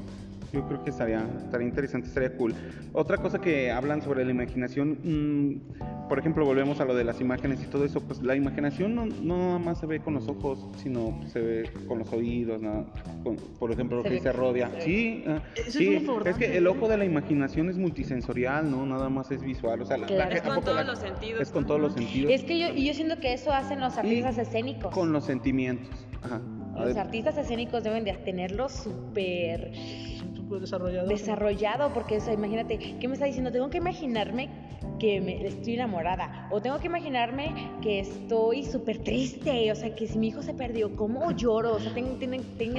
[0.52, 2.54] yo creo que estaría, estaría interesante, estaría cool.
[2.94, 7.22] Otra cosa que hablan sobre la imaginación, mm, por ejemplo, volvemos a lo de las
[7.22, 10.28] imágenes y todo eso, pues la imaginación no, no nada más se ve con los
[10.28, 12.88] ojos, sino se ve con los oídos, ¿no?
[13.60, 14.72] por ejemplo, lo que dice Rodia.
[14.80, 18.86] Sí, ah, sí, es, que el ojo de la imaginación es multisensorial, ¿no?
[18.86, 21.42] Nada más es visual, o sea, es con todos los sentidos.
[21.42, 22.32] Es con todos los sentidos.
[22.32, 24.94] Es que yo, y yo siento que eso hacen los artistas escénicos.
[24.94, 25.90] Con los sentimientos.
[26.24, 26.42] Ajá.
[26.86, 29.72] Los artistas escénicos deben de tenerlo súper
[30.58, 31.08] desarrollado.
[31.08, 33.52] Desarrollado, porque eso, imagínate, ¿qué me está diciendo?
[33.52, 34.50] Tengo que imaginarme
[35.00, 40.08] que me, estoy enamorada, o tengo que imaginarme que estoy súper triste, o sea, que
[40.08, 41.76] si mi hijo se perdió, ¿cómo lloro?
[41.76, 42.16] O sea, tiene,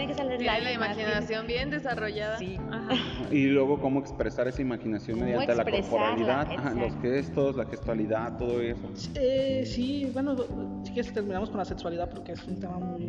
[0.07, 2.39] que salir la imaginación bien desarrollada.
[2.39, 2.59] Sí.
[3.31, 8.91] Y luego cómo expresar esa imaginación mediante la corporalidad, los gestos, la gestualidad, todo eso.
[9.15, 10.37] Eh, sí, bueno,
[10.83, 13.07] si quieres terminamos con la sexualidad porque es un tema muy...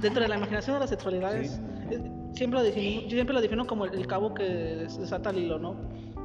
[0.00, 1.60] Dentro de la imaginación de la sexualidad es,
[2.34, 5.76] siempre lo yo siempre lo defino como el, cabo que desata el hilo, ¿no?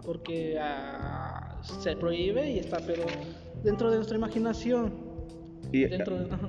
[0.06, 3.04] Porque ah, se prohíbe y está, pero
[3.64, 5.08] dentro de nuestra imaginación.
[5.72, 5.86] Y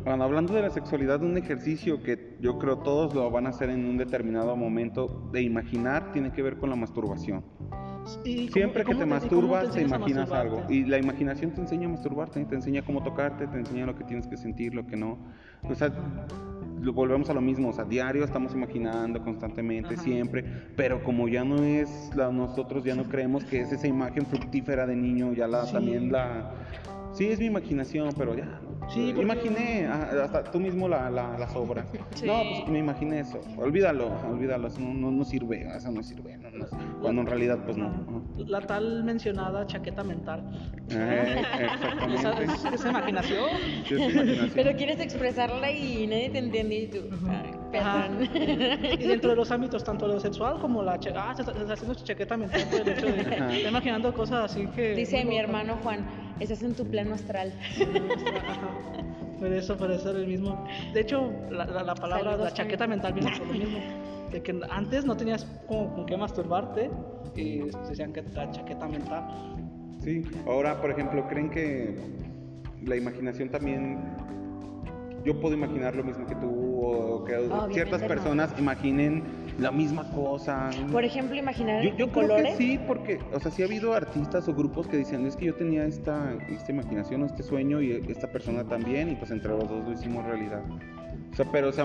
[0.05, 3.71] cuando hablando de la sexualidad, un ejercicio que yo creo todos lo van a hacer
[3.71, 7.43] en un determinado momento de imaginar tiene que ver con la masturbación.
[8.25, 10.63] Siempre que te, masturbas, te, imaginas algo.
[10.69, 14.05] Y la imaginación te enseña a masturbarte, te enseña cómo tocarte, te enseña lo que
[14.05, 15.19] tienes que sentir, lo que no.
[15.69, 15.93] O sea,
[16.93, 20.45] volvemos a lo mismo, o sea, diario estamos imaginando constantemente, siempre,
[20.77, 24.87] pero como ya no es, la, nosotros ya no creemos que es esa imagen fructífera
[24.87, 26.53] de niño, ya la, también la...
[27.19, 31.87] Sí, es mi imaginación, pero ya, Sí, imaginé, hasta tú mismo la, la, las obras.
[32.25, 33.41] No, pues me imaginé eso.
[33.57, 36.39] Olvídalo, olvídalo, eso no, no, sirve, eso no sirve.
[37.01, 37.91] cuando en realidad, pues no.
[38.37, 40.43] La tal mencionada chaqueta mental.
[40.91, 42.15] Eh, exactamente.
[42.15, 43.51] ¿Esa, es, imaginación?
[43.87, 44.51] Sí, es imaginación.
[44.55, 46.99] Pero quieres expresarla y nadie te entiende y tú.
[47.71, 48.29] perdón.
[49.01, 51.31] Y dentro de los ámbitos, tanto lo sexual como la chaqueta.
[51.31, 53.21] Ah, estás haciendo chaqueta mental por el hecho de.
[53.21, 54.95] Estás imaginando cosas así que.
[54.95, 57.53] Dice mi hermano Juan Estás en tu plano astral.
[59.39, 60.67] Por eso, por eso el mismo.
[60.93, 63.79] De hecho, la, la, palabra, la chaqueta mental viene por lo mismo.
[64.33, 66.91] De que antes no tenías con, qué masturbarte
[67.37, 69.55] y decían que la chaqueta mental.
[70.01, 71.97] Sí, ahora, por ejemplo, ¿creen que
[72.85, 73.99] la imaginación también
[75.25, 79.23] yo puedo imaginar lo mismo que tú o que ciertas personas imaginen
[79.59, 80.71] la misma cosa.
[80.91, 84.49] Por ejemplo, imaginar yo, yo creo que sí, porque, o sea, sí ha habido artistas
[84.49, 87.93] o grupos que dicen, es que yo tenía esta, esta imaginación o este sueño y
[88.09, 90.63] esta persona también, y pues entre los dos lo hicimos realidad.
[91.33, 91.85] O sea, pero o sea,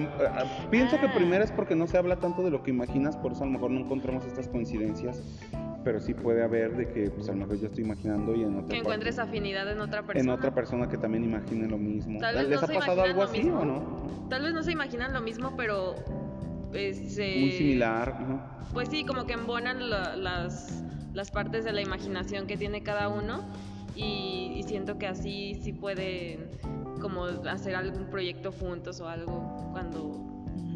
[0.70, 1.14] pienso que ah.
[1.14, 3.54] primero es porque no se habla tanto de lo que imaginas, por eso a lo
[3.54, 5.22] mejor no encontramos estas coincidencias
[5.84, 8.56] pero sí puede haber de que pues a lo mejor yo estoy imaginando y en
[8.56, 12.22] otra que encuentres afinidad en otra persona en otra persona que también imagine lo mismo
[12.22, 15.96] les ha pasado algo así o no tal vez no se imaginan lo mismo pero
[16.74, 18.18] este, muy similar
[18.74, 20.84] pues sí como que embonan las
[21.14, 23.44] las partes de la imaginación que tiene cada uno
[23.96, 26.50] y, y siento que así sí pueden
[27.00, 30.34] como hacer algún proyecto juntos o algo cuando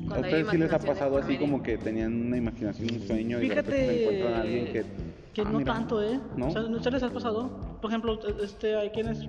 [0.09, 3.49] ¿A ustedes sí les ha pasado así como que tenían una imaginación, un sueño y
[3.49, 4.86] de repente encuentran a alguien que...
[5.34, 6.19] Que ah, no tanto, ¿eh?
[6.36, 6.47] ¿No?
[6.47, 7.78] O sea, les ha pasado?
[7.82, 9.28] Por ejemplo, este, hay quienes...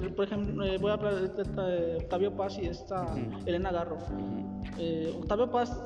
[0.00, 3.06] Por ejemplo, eh, voy a hablar de, de, Octavio Paz y esta
[3.46, 3.98] Elena Garro.
[4.78, 5.78] eh, Octavio Paz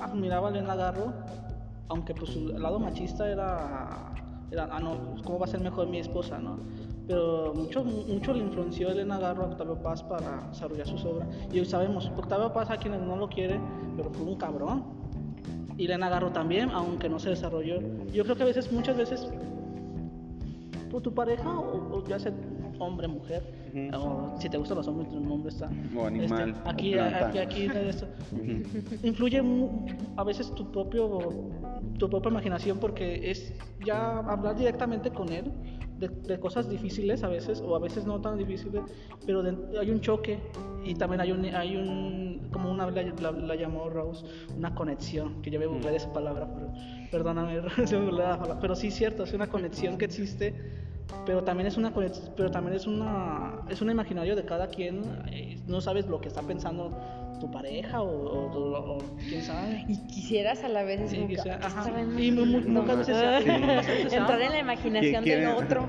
[0.00, 1.12] admiraba a Elena Garro,
[1.88, 4.12] aunque pues su lado machista era...
[4.50, 6.58] era ah, no, ¿cómo va a ser mejor mi esposa, no?
[7.10, 11.26] pero mucho, mucho le influenció Elena Garro a Octavio Paz para desarrollar sus obras.
[11.52, 13.60] Y hoy sabemos, Octavio Paz a quienes no lo quiere,
[13.96, 14.84] pero fue un cabrón.
[15.76, 17.80] Y Elena Garro también, aunque no se desarrolló.
[18.12, 19.28] Yo creo que a veces, muchas veces,
[20.88, 22.32] por tu pareja, o, ya sea
[22.80, 23.42] hombre, mujer,
[23.94, 25.70] o si te gustan los hombres, tu nombre está.
[25.96, 26.50] O animal.
[26.50, 28.08] Este, aquí, aquí, aquí, esto.
[29.02, 29.42] Influye
[30.16, 31.50] a veces tu propio,
[31.98, 33.52] tu propia imaginación porque es
[33.84, 35.52] ya hablar directamente con él
[36.08, 38.82] de, cosas difíciles a veces, o a veces no tan difíciles,
[39.26, 39.42] pero
[39.78, 40.38] hay un choque
[40.84, 44.24] y también hay un, hay un como una vez la, llamó Rose,
[44.56, 46.72] una conexión, que yo voy a volver esa palabra, pero,
[47.10, 47.60] perdóname,
[48.60, 50.54] pero sí es cierto, es una conexión que existe
[51.26, 55.58] pero también es una pero también es una es un imaginario de cada quien eh,
[55.66, 56.96] no sabes lo que está pensando
[57.40, 59.84] tu pareja o, quién sabe.
[59.88, 65.88] Y quisieras a la vez sí, y nunca entrar en la imaginación del otro.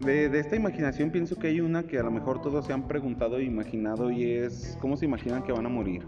[0.00, 2.88] De, de, esta imaginación pienso que hay una que a lo mejor todos se han
[2.88, 6.02] preguntado e imaginado y es cómo se imaginan que van a morir.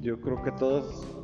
[0.00, 1.19] Yo creo que todos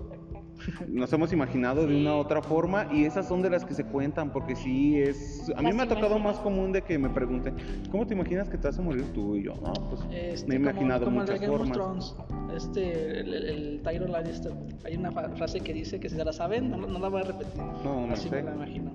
[0.89, 4.33] nos hemos imaginado de una otra forma y esas son de las que se cuentan
[4.33, 7.57] porque sí es a mí me ha tocado más común de que me pregunten
[7.91, 10.55] cómo te imaginas que te vas a morir tú y yo no pues este, me
[10.55, 12.15] he imaginado como, muchas el formas.
[12.55, 14.53] Este el, el, Tyron Lannister
[14.85, 17.25] hay una frase que dice que si se la saben no, no la voy a
[17.25, 17.63] repetir.
[17.85, 18.37] No, no así sé.
[18.37, 18.93] me la imagino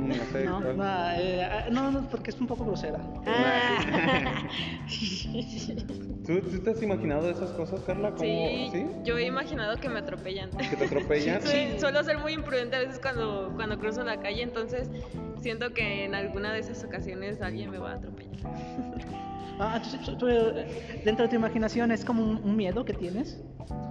[0.00, 0.44] no, no sé.
[0.44, 0.60] No,
[1.18, 3.00] eh, ah, no, no, porque es un poco grosera.
[3.26, 4.48] Ah.
[6.26, 8.10] ¿Tú, ¿Tú, te has imaginado esas cosas, Carla?
[8.10, 8.86] ¿Cómo, sí, ¿sí?
[9.04, 10.50] yo he imaginado que me atropellan.
[10.50, 11.42] ¿Que te atropellan?
[11.46, 14.90] sí, suelo ser muy imprudente a veces cuando, cuando cruzo la calle, entonces
[15.40, 18.32] siento que en alguna de esas ocasiones alguien me va a atropellar.
[19.58, 23.40] Ah, entonces, tú, eh, dentro de tu imaginación es como un, miedo que tienes.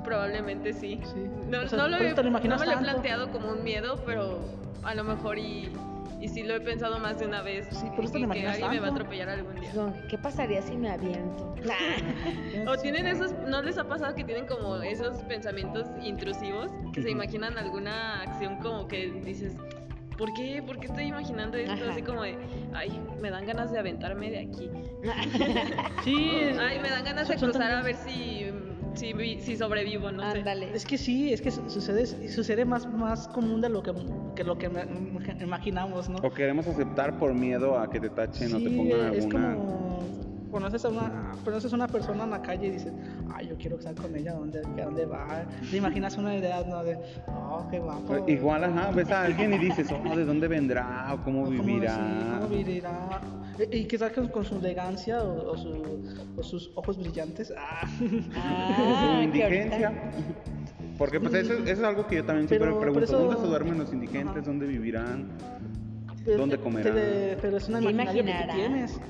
[0.03, 0.99] Probablemente sí.
[1.03, 1.29] sí.
[1.49, 4.39] No, no, lo, he, no me lo he planteado como un miedo, pero
[4.83, 5.71] a lo mejor y,
[6.21, 7.67] y sí lo he pensado más de una vez.
[7.71, 9.71] Sí, por eso que alguien me va a atropellar algún día.
[10.07, 11.55] ¿Qué pasaría si me aviento?
[12.67, 16.71] o tienen esos, ¿no les ha pasado que tienen como esos pensamientos intrusivos?
[16.93, 19.55] Que se imaginan alguna acción como que dices,
[20.17, 20.61] ¿por qué?
[20.63, 21.89] ¿Por qué estoy imaginando esto?
[21.89, 22.37] Así como de,
[22.73, 24.69] ay, me dan ganas de aventarme de aquí.
[26.03, 26.29] sí.
[26.59, 28.45] ay, me dan ganas de cruzar a ver si
[28.95, 30.67] si, si sobrevivo, no Ándale.
[30.69, 30.75] sé.
[30.75, 33.93] Es que sí, es que sucede, sucede más, más común de lo que,
[34.35, 34.69] que lo que
[35.41, 36.17] imaginamos, ¿no?
[36.19, 39.17] O queremos aceptar por miedo a que te tachen o te pongan alguna...
[39.17, 40.20] Es como
[40.51, 42.93] conoces a una, conoces a una persona en la calle y dices,
[43.33, 45.45] ay, yo quiero estar con ella, ¿dónde, dónde va?
[45.69, 46.83] Te imaginas una idea, ¿no?
[46.83, 46.97] De,
[47.27, 48.05] oh, qué guapo.
[48.07, 51.13] Pues igual, ajá, ves a alguien y dices, oh, ¿de dónde vendrá?
[51.13, 52.39] ¿O cómo vivirá?
[52.41, 53.21] ¿Cómo vivirá?
[53.71, 57.53] ¿Y qué tal con, su elegancia o, o, sus ojos brillantes?
[57.57, 57.87] Ah,
[58.35, 59.93] ah su indigencia.
[60.97, 63.77] Porque pues eso, eso, es algo que yo también siempre me pregunto, ¿dónde se duermen
[63.79, 64.45] los indigentes?
[64.45, 65.29] ¿Dónde vivirán?
[66.25, 66.93] ¿Dónde comerán?
[67.41, 69.01] pero es una imaginación que tú tienes.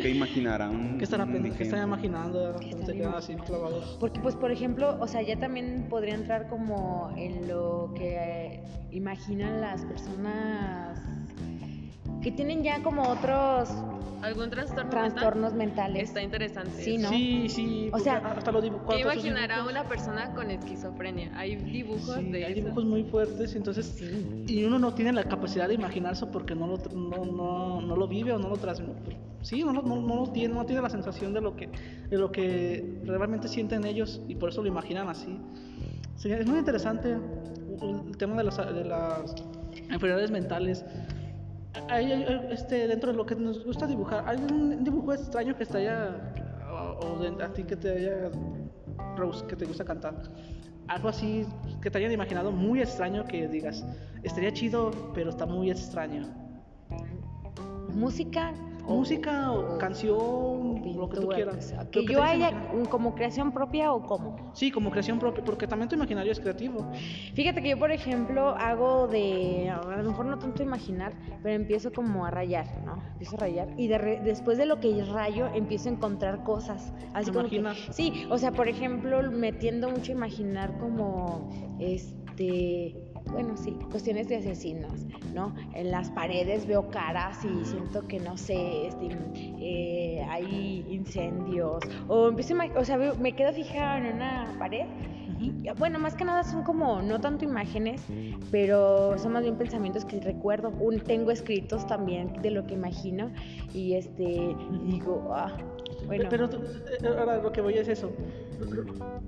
[0.00, 0.96] ¿Qué imaginarán?
[0.98, 2.58] ¿Qué están, ¿qué están imaginando?
[2.58, 3.96] Se quedan así clavados.
[4.00, 9.60] Porque, pues, por ejemplo, o sea, ya también podría entrar como en lo que imaginan
[9.60, 11.00] las personas
[12.22, 13.70] que tienen ya como otros
[14.22, 16.04] algún trastorno trastornos mentales.
[16.04, 16.82] Está interesante.
[16.82, 17.08] Sí, ¿no?
[17.08, 17.90] Sí, sí.
[17.92, 18.88] O sea, hasta lo dibujo.
[18.88, 21.30] ¿Qué imaginará una persona con esquizofrenia?
[21.36, 24.02] Hay dibujos sí, de hay dibujos muy fuertes, entonces
[24.46, 28.08] y uno no tiene la capacidad de imaginarse porque no lo no, no, no lo
[28.08, 29.16] vive o no lo transmite.
[29.42, 31.68] Sí, no, no, no, lo tiene, no tiene la sensación de lo que
[32.08, 35.38] de lo que realmente sienten ellos y por eso lo imaginan así.
[36.16, 37.16] Sí, es muy interesante
[37.80, 39.34] el tema de las, de las
[39.88, 40.84] enfermedades mentales
[41.88, 45.78] hay, este, dentro de lo que nos gusta dibujar, ¿hay un dibujo extraño que te
[45.78, 46.32] haya,
[46.70, 48.30] o, a ti que te haya,
[49.16, 50.14] Rose, que te gusta cantar?
[50.88, 51.46] Algo así
[51.80, 53.84] que te hayan imaginado muy extraño que digas,
[54.22, 56.26] estaría chido, pero está muy extraño.
[57.94, 58.52] Música
[58.84, 61.74] música o canción, lo que tú quieras.
[61.90, 62.52] Que yo haya
[62.88, 64.52] como creación propia o cómo.
[64.54, 66.90] Sí, como creación propia, porque también tu imaginario es creativo.
[67.34, 71.12] Fíjate que yo, por ejemplo, hago de, a lo mejor no tanto imaginar,
[71.42, 73.02] pero empiezo como a rayar, ¿no?
[73.12, 76.92] Empiezo a rayar y después de lo que rayo empiezo a encontrar cosas.
[77.14, 77.48] Así como
[77.90, 84.36] sí, o sea, por ejemplo, metiendo mucho a imaginar como este bueno, sí, cuestiones de
[84.36, 85.54] asesinos, ¿no?
[85.74, 91.82] En las paredes veo caras y siento que, no sé, este, eh, hay incendios.
[92.08, 94.86] O empiezo, o sea, me quedo fijada en una pared.
[95.38, 98.02] Y, bueno, más que nada son como, no tanto imágenes,
[98.50, 100.70] pero son más bien pensamientos que recuerdo.
[100.80, 103.30] Un, tengo escritos también de lo que imagino
[103.72, 104.54] y este,
[104.84, 105.56] digo, ah,
[106.16, 106.30] bueno.
[106.30, 108.12] Pero eh, ahora lo que voy es eso.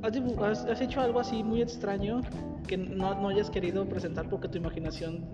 [0.03, 2.21] ¿Has, has, hecho algo así muy extraño
[2.67, 5.25] que no, no, hayas querido presentar porque tu imaginación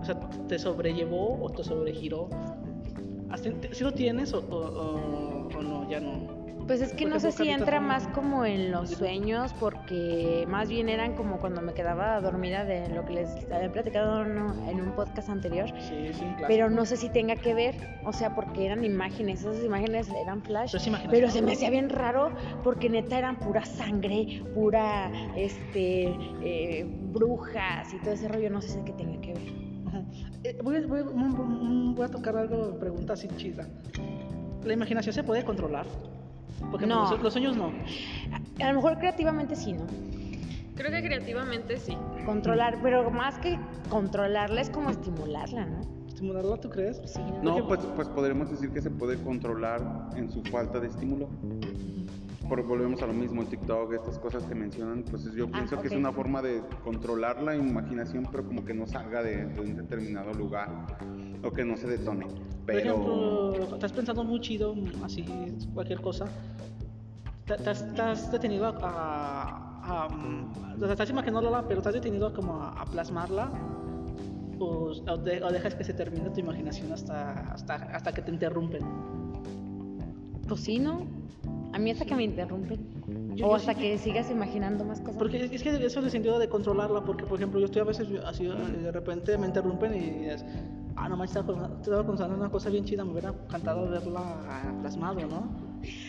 [0.00, 0.18] o sea,
[0.48, 2.28] te sobrellevó o te sobregiró?
[3.72, 5.90] ¿Si lo tienes o, o no?
[5.90, 6.35] Ya no.
[6.66, 10.88] Pues es que no sé si entra más como en los sueños, porque más bien
[10.88, 15.28] eran como cuando me quedaba dormida de lo que les había platicado en un podcast
[15.28, 15.68] anterior.
[15.80, 19.62] Sí, sí, Pero no sé si tenga que ver, o sea, porque eran imágenes, esas
[19.62, 20.74] imágenes eran flash.
[21.10, 22.32] Pero se me hacía bien raro
[22.64, 28.70] porque neta eran pura sangre, pura, este, eh, brujas y todo ese rollo, no sé
[28.70, 29.66] si qué tenga que ver.
[30.42, 33.68] Eh, voy, voy, voy, a tocar algo, pregunta así chida.
[34.64, 35.86] ¿La imaginación se puede controlar?
[36.70, 37.16] Porque no.
[37.16, 37.72] los, sueños no.
[38.60, 39.86] A, lo mejor creativamente sí, ¿no?
[40.74, 41.96] Creo que creativamente sí.
[42.24, 45.80] Controlar, pero más que controlarla es como estimularla, ¿no?
[46.06, 47.00] ¿Estimularla tú crees?
[47.06, 47.20] Sí.
[47.42, 51.28] No, pues, pues podremos decir que se puede controlar en su falta de estímulo.
[52.48, 55.80] Por, volvemos a lo mismo, el TikTok, estas cosas que mencionan, pues yo ah, pienso
[55.80, 59.60] que es una forma de controlar la imaginación, pero como que no salga de, de
[59.60, 60.70] un determinado lugar
[61.42, 62.26] o que no se detone.
[62.66, 62.96] Pero...
[62.96, 65.24] Por ejemplo, estás pensando muy chido, así,
[65.72, 66.26] cualquier cosa.
[67.46, 68.74] Te, has, detenido a,
[69.82, 70.08] a,
[70.74, 73.52] o sea, estás imaginándola, pero estás detenido como a, plasmarla
[74.58, 78.82] o, o, dejas que se termine tu imaginación hasta, hasta, hasta que te interrumpen.
[80.48, 81.06] Pues sí, ¿no?
[81.72, 82.80] A mí hasta que me interrumpen.
[83.44, 85.16] o hasta que sigas imaginando más cosas.
[85.16, 87.84] Porque es que eso es el sentido de controlarla, porque por ejemplo yo estoy a
[87.84, 90.44] veces así, de repente me interrumpen y es,
[90.96, 95.20] ah, no manches, estaba pensando en una cosa bien chida, me hubiera encantado verla plasmado,
[95.26, 95.66] ¿no?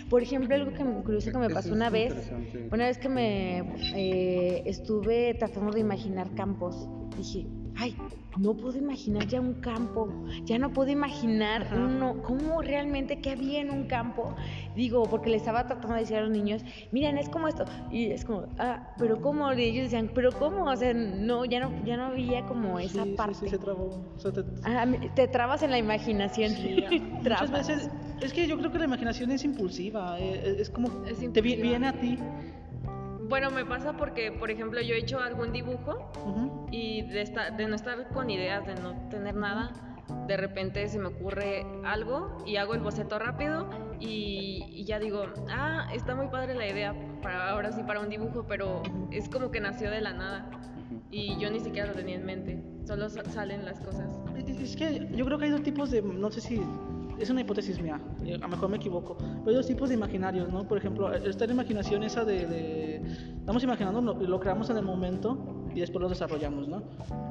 [0.10, 2.32] Por ejemplo, algo que me curioso que me pasó una vez,
[2.72, 3.60] una vez que me
[3.96, 7.96] eh, estuve tratando de imaginar campos, dije, ay,
[8.38, 10.10] no puedo imaginar ya un campo,
[10.44, 14.36] ya no puedo imaginar uno, cómo realmente qué había en un campo.
[14.76, 17.66] Digo, porque le estaba tratando de decir a los niños, miren, es como esto.
[17.92, 19.52] Y es como, ah, pero ¿cómo?
[19.54, 20.66] Y ellos decían, pero ¿cómo?
[20.66, 23.36] O sea, no, ya no, ya no había como esa parte.
[23.36, 24.06] Sí, sí, se trabó.
[24.22, 24.44] te...
[24.64, 25.28] Ah, te...
[25.28, 26.54] trabas en la imaginación.
[27.24, 27.90] muchas veces,
[28.22, 30.90] es que yo creo que la imaginación es impulsiva, eh, es, como,
[31.34, 32.20] te viene a ti.
[33.28, 36.12] Bueno, me pasa porque, por ejemplo, yo he hecho algún dibujo
[36.72, 39.72] y de, de no estar con ideas, de no tener nada,
[40.28, 43.70] de repente se me ocurre algo y hago el boceto rápido
[44.00, 48.46] y, ya digo, ah, está muy padre la idea, para ahora sí para un dibujo,
[48.48, 50.50] pero es como que nació de la nada
[51.12, 54.10] y yo ni siquiera lo tenía en mente, solo salen las cosas.
[54.48, 56.62] Es que yo creo que hay dos tipos de, no sé si
[57.20, 60.50] es una hipótesis mía, a lo mejor me equivoco, pero hay dos tipos de imaginarios,
[60.50, 60.68] ¿no?
[60.68, 63.02] Por ejemplo, está la imaginación esa de,
[63.40, 65.38] estamos imaginando, lo, lo creamos en el momento
[65.74, 66.84] y después lo desarrollamos, ¿no?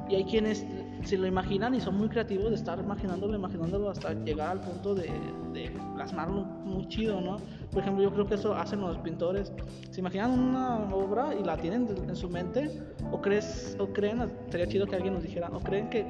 [0.09, 0.65] Y hay quienes
[1.03, 4.95] se lo imaginan y son muy creativos de estar imaginándolo, imaginándolo hasta llegar al punto
[4.95, 5.11] de,
[5.53, 7.37] de plasmarlo muy chido, ¿no?
[7.71, 9.51] Por ejemplo, yo creo que eso hacen los pintores.
[9.91, 12.71] Se imaginan una obra y la tienen en su mente,
[13.11, 16.05] o crees, o creen, sería chido que alguien nos dijera, o creen que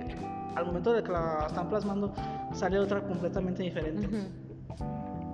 [0.57, 2.13] al momento de que la están plasmando
[2.53, 4.07] sale otra completamente diferente.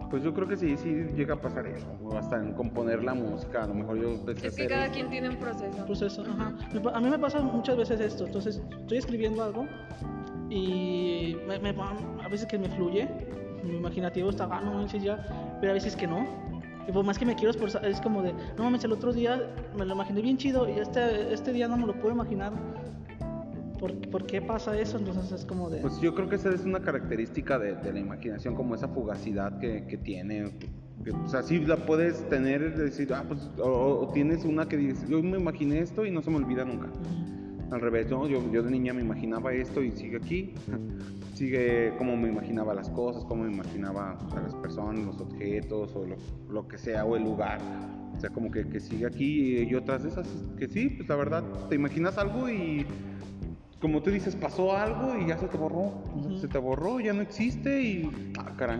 [0.09, 1.87] Pues yo creo que sí, sí llega a pasar eso.
[2.15, 4.31] Hasta en componer la música, a lo mejor yo...
[4.43, 5.75] Es que cada quien tiene un proceso.
[5.79, 6.53] Un proceso, ajá.
[6.93, 8.27] A mí me pasa muchas veces esto.
[8.27, 9.65] Entonces, estoy escribiendo algo
[10.49, 11.73] y me,
[12.23, 13.09] a veces que me fluye,
[13.63, 16.27] mi imaginativo está, ah, no manches ya, pero a veces que no.
[16.87, 19.41] Y por más que me quiero esforzar, es como de, no mames, el otro día
[19.75, 22.51] me lo imaginé bien chido y este, este día no me lo puedo imaginar
[24.11, 24.97] ¿Por, qué pasa eso?
[24.97, 25.81] Entonces es como de...
[25.81, 29.85] Pues yo creo que esa es una característica de, la imaginación, como esa fugacidad que,
[29.87, 30.45] que tiene.
[30.45, 35.21] o sea, sí la puedes tener, decir, ah, pues, o, tienes una que dices, yo
[35.21, 36.87] me imaginé esto y no se me olvida nunca.
[37.71, 38.25] Al revés, ¿no?
[38.27, 40.53] yo, yo de niña me imaginaba esto y sigue aquí.
[41.33, 46.05] sigue como me imaginaba las cosas, como me imaginaba a las personas, los objetos o
[46.05, 46.15] lo,
[46.49, 47.59] lo que sea, o el lugar.
[48.15, 50.27] O sea, como que, que sigue aquí y otras de esas
[50.57, 52.85] que sí, pues la verdad, te imaginas algo y
[53.83, 55.91] como tú dices, pasó algo y ya se te borró.
[56.39, 58.33] Se te borró, ya no existe y.
[58.39, 58.79] Ah, caray.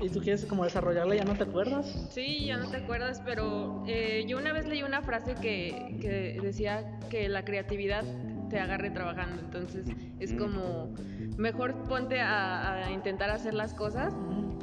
[0.00, 2.06] ¿Y tú quieres como desarrollarla ya no te acuerdas?
[2.10, 6.38] Sí, ya no te acuerdas, pero eh, yo una vez leí una frase que, que
[6.40, 8.04] decía que la creatividad
[8.48, 9.42] te agarre trabajando.
[9.42, 9.88] Entonces
[10.20, 10.94] es como,
[11.36, 14.14] mejor ponte a, intentar hacer las cosas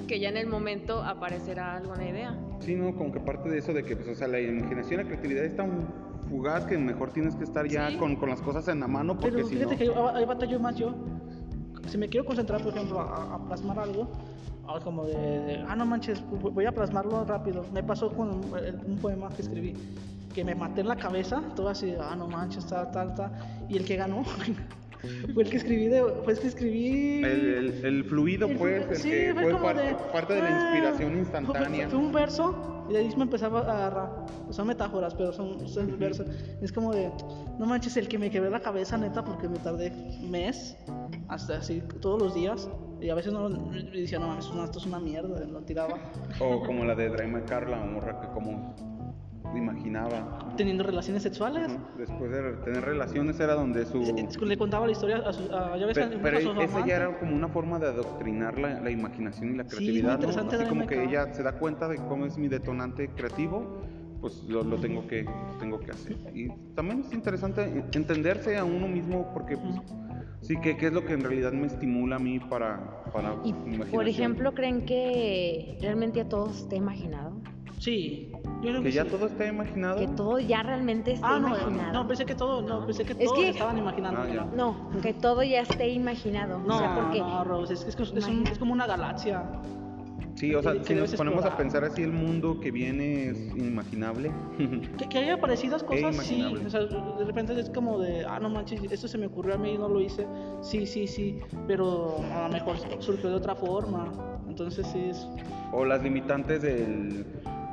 [0.08, 2.40] que ya en el momento aparecerá alguna idea.
[2.62, 5.08] Sí, no, como que parte de eso de que, pues, o sea, la imaginación, la
[5.08, 8.80] creatividad es tan fugaz que mejor tienes que estar ya con, con, las cosas en
[8.80, 10.96] la mano porque Pero fíjate que ahí batallo más yo.
[11.88, 14.10] Si me quiero concentrar, por ejemplo, a, plasmar algo,
[14.84, 17.66] como de, ah, no manches, voy a plasmarlo rápido.
[17.72, 19.74] Me pasó con un, poema que escribí,
[20.34, 23.32] que me maté en la cabeza, todo así, ah, no manches, tal, tal, tal.
[23.70, 24.24] Y el que ganó
[25.34, 27.24] fue el que escribí, de, fue el que escribí...
[27.24, 29.52] El, el, fluido, pues, el que fue,
[30.12, 31.90] parte, de la ah, inspiración instantánea.
[31.90, 34.26] Fue, un verso y de ahí me empezaba a agarrar.
[34.50, 36.28] Son metáforas, pero son, son versos.
[36.62, 37.12] Es como de,
[37.60, 40.78] no manches, el que me quebré la cabeza, neta, porque me tardé mes,
[41.28, 42.70] hasta así, todos los días,
[43.02, 45.98] Y a veces no decía, no, esto es una mierda, lo tiraba.
[46.40, 48.76] O como la de Draima Carla, morra que como
[49.58, 50.54] imaginaba.
[50.58, 51.72] Teniendo relaciones sexuales.
[51.98, 54.02] Después de tener relaciones era donde su...
[54.46, 55.44] Le contaba la historia a su...
[55.54, 58.92] A, ya ves, pero, pero esa ya era como una forma de adoctrinar la, la
[58.92, 60.52] imaginación y la creatividad, sí, ¿no?
[60.52, 63.82] Así como que ella se da cuenta de cómo es mi detonante creativo,
[64.22, 65.26] pues lo, lo, tengo, que,
[65.60, 66.18] tengo que hacer.
[66.34, 69.58] Y también es interesante entenderse a uno mismo porque...
[69.58, 69.76] Pues,
[70.44, 73.54] Sí, ¿qué, ¿qué, es lo que en realidad me estimula a mí para, para y,
[73.54, 77.42] Por ejemplo, ¿creen que realmente a todos esté imaginado?
[77.80, 78.32] Sí,
[78.64, 80.00] yo creo que, que ya todo está imaginado.
[80.00, 81.94] Que todo ya realmente está ah, no, imaginado.
[81.94, 84.22] No, pensé que todo, no, pensé que todo estaban imaginando.
[84.22, 86.60] Ah, no, que todo ya esté imaginado.
[86.60, 89.44] No, o sea, porque no, Rose, es, es, es, un, es como una galaxia.
[90.36, 94.32] Sí, o sea, si nos ponemos a pensar así, el mundo que viene es inimaginable.
[94.98, 96.44] que, que haya parecidas cosas, sí.
[96.44, 99.58] O sea, de repente es como de, ah, no manches, esto se me ocurrió a
[99.58, 100.26] mí y no lo hice.
[100.62, 104.12] Sí, sí, sí, pero a lo mejor surgió de otra forma.
[104.48, 105.28] Entonces sí es...
[105.72, 107.26] O las limitantes del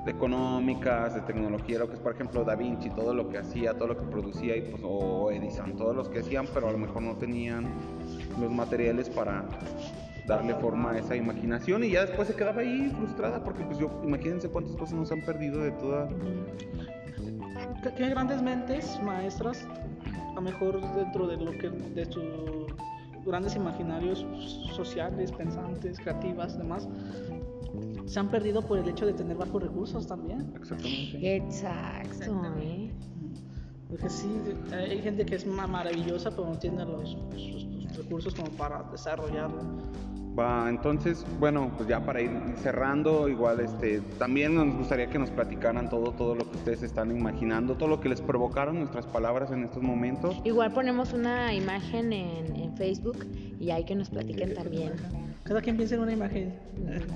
[0.05, 3.75] de económicas, de tecnología, lo que es por ejemplo Da Vinci, todo lo que hacía,
[3.75, 6.79] todo lo que producía, y pues, o Edison, todos los que hacían, pero a lo
[6.79, 7.67] mejor no tenían
[8.39, 9.45] los materiales para
[10.27, 13.91] darle forma a esa imaginación y ya después se quedaba ahí frustrada porque pues yo
[14.05, 16.09] imagínense cuántas cosas nos han perdido de toda
[17.97, 19.67] qué grandes mentes maestras
[20.31, 22.23] a lo mejor dentro de lo que de sus
[23.27, 24.25] grandes imaginarios
[24.77, 26.89] sociales pensantes creativas demás
[28.11, 30.53] se han perdido por el hecho de tener bajos recursos también.
[30.57, 31.37] Exactamente.
[31.37, 32.43] Exacto.
[33.89, 34.29] Porque sí,
[34.73, 37.17] hay gente que es maravillosa, pero no tiene los,
[37.97, 39.63] recursos como para desarrollarlo.
[40.37, 45.31] Va, entonces, bueno, pues ya para ir cerrando, igual este, también nos gustaría que nos
[45.31, 49.53] platicaran todo, todo lo que ustedes están imaginando, todo lo que les provocaron nuestras palabras
[49.53, 50.37] en estos momentos.
[50.45, 53.25] Igual ponemos una imagen en, en Facebook
[53.61, 54.95] y hay que nos platiquen también.
[55.45, 56.55] Cada quien piensa en una imagen.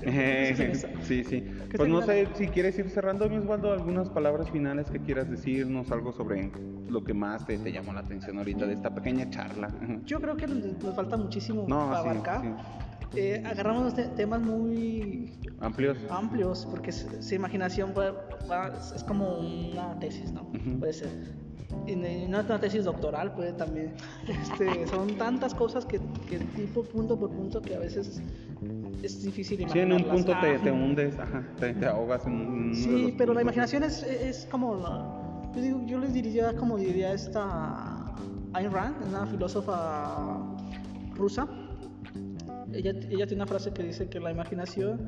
[1.03, 1.43] sí, sí.
[1.75, 5.91] Pues no sé si quieres ir cerrando, mi Osvaldo, algunas palabras finales que quieras decirnos,
[5.91, 6.51] algo sobre
[6.89, 9.69] lo que más te, llamó la atención ahorita de esta pequeña charla.
[10.05, 12.41] Yo creo que nos falta muchísimo para abarcar.
[13.15, 17.93] Eh, agarramos temas muy amplios, amplios porque su, imaginación
[18.95, 20.51] es como una tesis, ¿no?
[20.79, 21.09] Puede ser
[21.87, 23.93] en una tesis doctoral puede también.
[24.27, 25.99] Este, son tantas cosas que,
[26.29, 28.21] que, tipo punto por punto que a veces
[29.03, 29.87] es difícil imaginar.
[29.87, 32.75] Sí, en un punto te, te, hundes, ajá, te, ahogas en un...
[32.75, 35.51] Sí, pero la imaginación es, es como...
[35.55, 38.13] Yo, digo, yo les diría como diría esta
[38.53, 40.37] Ayn Rand, una filósofa
[41.15, 41.47] rusa.
[42.75, 44.99] Ella, ella tiene una frase que dice que la imaginación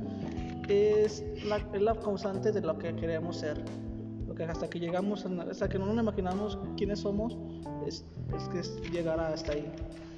[0.70, 3.64] es la, es la causante de lo que queremos ser
[4.46, 7.38] hasta que llegamos, hasta que no nos imaginamos quiénes somos,
[7.86, 8.06] es,
[8.36, 9.66] es que es llegar hasta ahí.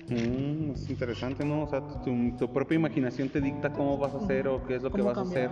[0.10, 1.64] Mm, es interesante, ¿no?
[1.64, 4.91] O sea, tu, propia imaginación te dicta cómo vas a hacer o qué es lo
[4.91, 5.52] que vas a hacer.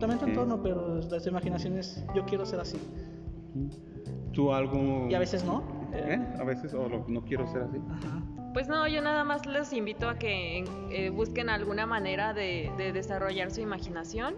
[0.00, 2.78] También tu entorno, pero las imaginaciones, yo quiero ser así.
[4.32, 5.08] ¿Tú algo...?
[5.10, 5.62] Y a veces no.
[5.92, 6.18] ¿Eh?
[6.38, 7.78] A veces, o no quiero ser así.
[8.52, 12.92] Pues no, yo nada más les invito a que eh, busquen alguna manera de, de,
[12.92, 14.34] desarrollar su imaginación.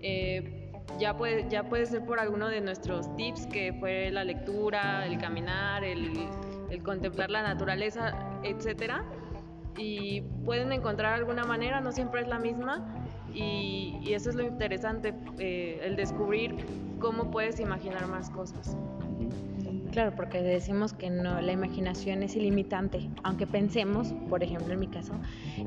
[0.00, 0.66] Eh,
[0.98, 5.18] ya puede, ya puede ser por alguno de nuestros tips, que fue la lectura, el
[5.18, 6.28] caminar, el,
[6.82, 9.04] contemplar la naturaleza, etcétera.
[9.76, 12.84] Y pueden encontrar alguna manera, no siempre es la misma,
[13.34, 16.56] y, eso es lo interesante, eh, el descubrir
[16.98, 18.76] cómo puedes imaginar más cosas.
[19.96, 24.88] Claro, porque decimos que no, la imaginación es ilimitante, aunque pensemos, por ejemplo en mi
[24.88, 25.14] caso,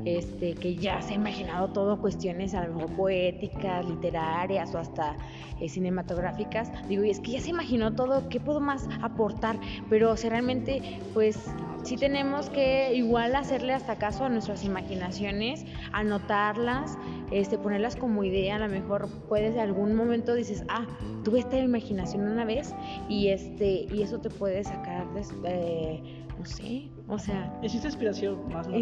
[0.04, 5.16] este, que ya se ha imaginado todo cuestiones a lo mejor poéticas, literarias o hasta
[5.60, 9.58] eh, cinematográficas, digo, y es que ya se imaginó todo, ¿qué puedo más aportar?
[9.88, 11.36] Pero o realmente, pues
[11.82, 16.98] sí tenemos que igual hacerle hasta caso a nuestras imaginaciones, anotarlas,
[17.30, 20.86] este, ponerlas como idea, a lo mejor puedes en algún momento dices, ah,
[21.24, 22.74] tuve esta imaginación una vez
[23.08, 27.58] y este, y eso te puede sacar de, eh, no sé, o sea...
[27.62, 28.76] Existe inspiración más, no,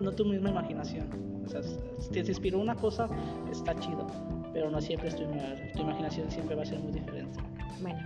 [0.00, 1.34] no, tu misma imaginación.
[1.44, 3.08] O sea, si te inspiró una cosa,
[3.50, 4.06] está chido,
[4.52, 5.24] pero no siempre es tu,
[5.74, 7.38] tu imaginación, siempre va a ser muy diferente.
[7.82, 7.98] Bueno.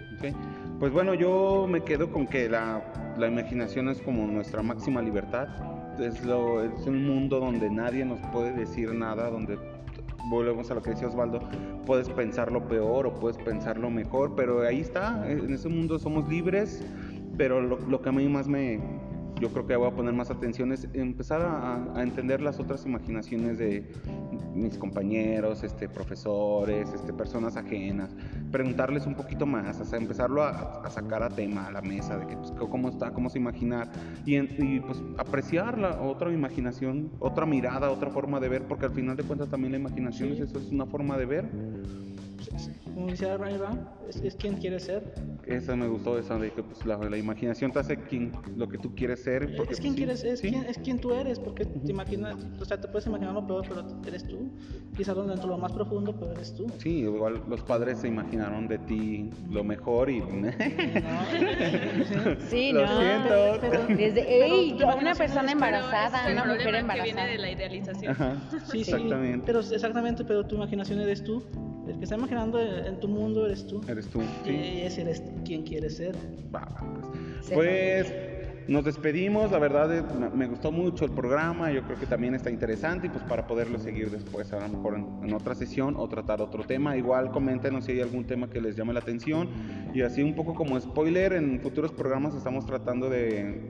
[0.78, 2.80] Pues bueno, yo me quedo con que la,
[3.18, 5.48] la imaginación es como nuestra máxima libertad.
[5.98, 9.58] Es, lo, es un mundo donde nadie nos puede decir nada, donde
[10.30, 11.40] volvemos a lo que decía Osvaldo,
[11.84, 15.98] puedes pensar lo peor o puedes pensar lo mejor, pero ahí está, en ese mundo
[15.98, 16.84] somos libres,
[17.36, 18.78] pero lo, lo que a mí más me,
[19.40, 23.58] yo creo que voy a poner más atención es empezar a, entender las otras imaginaciones
[23.58, 23.90] de
[24.54, 28.10] mis compañeros, este, profesores, este, personas ajenas,
[28.50, 32.36] preguntarles un poquito más, hasta empezarlo a, sacar a tema, a la mesa, de que,
[32.36, 33.88] pues, cómo está, cómo se imaginar,
[34.24, 38.92] y, y, pues apreciar la otra imaginación, otra mirada, otra forma de ver, porque al
[38.92, 41.48] final de cuentas también la imaginación es eso, es una forma de ver
[42.94, 45.14] como decía Ryan es, es quien quiere ser.
[45.46, 48.78] Eso me gustó, eso de que pues, la, la, imaginación te hace quien, lo que
[48.78, 49.54] tú quieres ser.
[49.56, 52.64] Porque, es quien pues, quieres, es, quien, es quien tú eres, porque te imaginas, o
[52.64, 54.50] sea, te puedes imaginar lo peor, pero eres tú.
[54.96, 56.66] Quizás dentro de lo más profundo, pero eres tú.
[56.78, 60.20] Sí, igual los padres se imaginaron de ti lo mejor y...
[62.48, 63.00] sí, lo no.
[63.00, 63.58] Siento.
[63.60, 67.04] Pero, desde, ey, una persona embarazada, una mujer embarazada.
[67.04, 68.16] Que viene de la idealización.
[68.50, 69.46] Sí, sí, exactamente.
[69.46, 71.42] Pero exactamente, pero tu imaginación eres tú.
[71.88, 73.80] El que está imaginando en tu mundo eres tú.
[73.88, 74.50] Eres tú, sí.
[74.50, 76.14] Y ese eres quien quieres ser.
[76.54, 77.50] Va, pues.
[77.52, 78.12] pues
[78.68, 82.50] nos despedimos, la verdad eh, me gustó mucho el programa, yo creo que también está
[82.50, 86.42] interesante y pues para poderlo seguir después, a lo mejor en, otra sesión o tratar
[86.42, 89.48] otro tema, igual coméntenos si hay algún tema que les llame la atención
[89.94, 93.68] y así un poco como spoiler, en futuros programas estamos tratando de,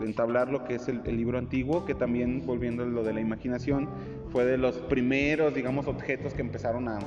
[0.00, 3.20] entablar lo que es el, el, libro antiguo, que también volviendo a lo de la
[3.20, 3.88] imaginación,
[4.28, 6.98] fue de los primeros, digamos, objetos que empezaron a,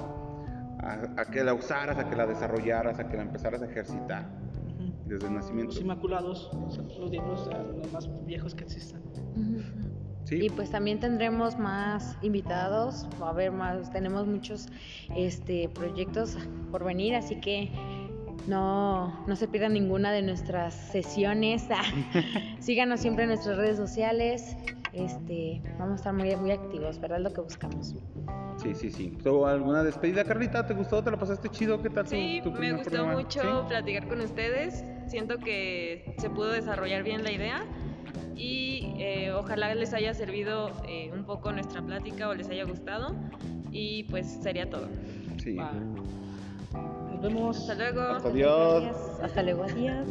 [0.80, 4.27] a, que la usaras, a que la desarrollaras, a que la empezaras a ejercitar
[5.05, 5.73] desde el nacimiento.
[5.73, 9.01] Los Inmaculados, los libros los más viejos que existen.
[10.25, 10.45] ¿Sí?
[10.45, 14.67] Y pues también tendremos más invitados, va a haber más, tenemos muchos
[15.15, 16.38] este, proyectos
[16.71, 17.71] por venir, así que
[18.47, 21.67] no, no se pierdan ninguna de nuestras sesiones.
[22.59, 24.55] Síganos siempre en nuestras redes sociales.
[24.94, 27.20] Este, vamos a estar muy, muy activos, ¿verdad?
[27.20, 27.96] Es lo que buscamos.
[28.58, 29.18] Sí, sí, sí.
[29.24, 30.66] ¿Tuvo alguna despedida, Carlita?
[30.66, 31.04] ¿Te gustó?
[31.04, 31.82] ¿Te la pasaste chido?
[31.82, 32.08] ¿Qué tal?
[32.08, 34.84] Sí, tu, me gustó mucho platicar con ustedes.
[35.08, 37.64] Siento que se pudo desarrollar bien la idea
[38.36, 43.16] y eh, ojalá les haya servido eh, un poco nuestra plática o les haya gustado.
[43.72, 44.88] Y pues sería todo.
[45.38, 45.58] Sí.
[46.74, 47.58] Nos vemos.
[47.58, 48.02] Hasta luego.
[48.02, 48.96] Hasta adiós.
[49.22, 50.08] Hasta luego, adiós.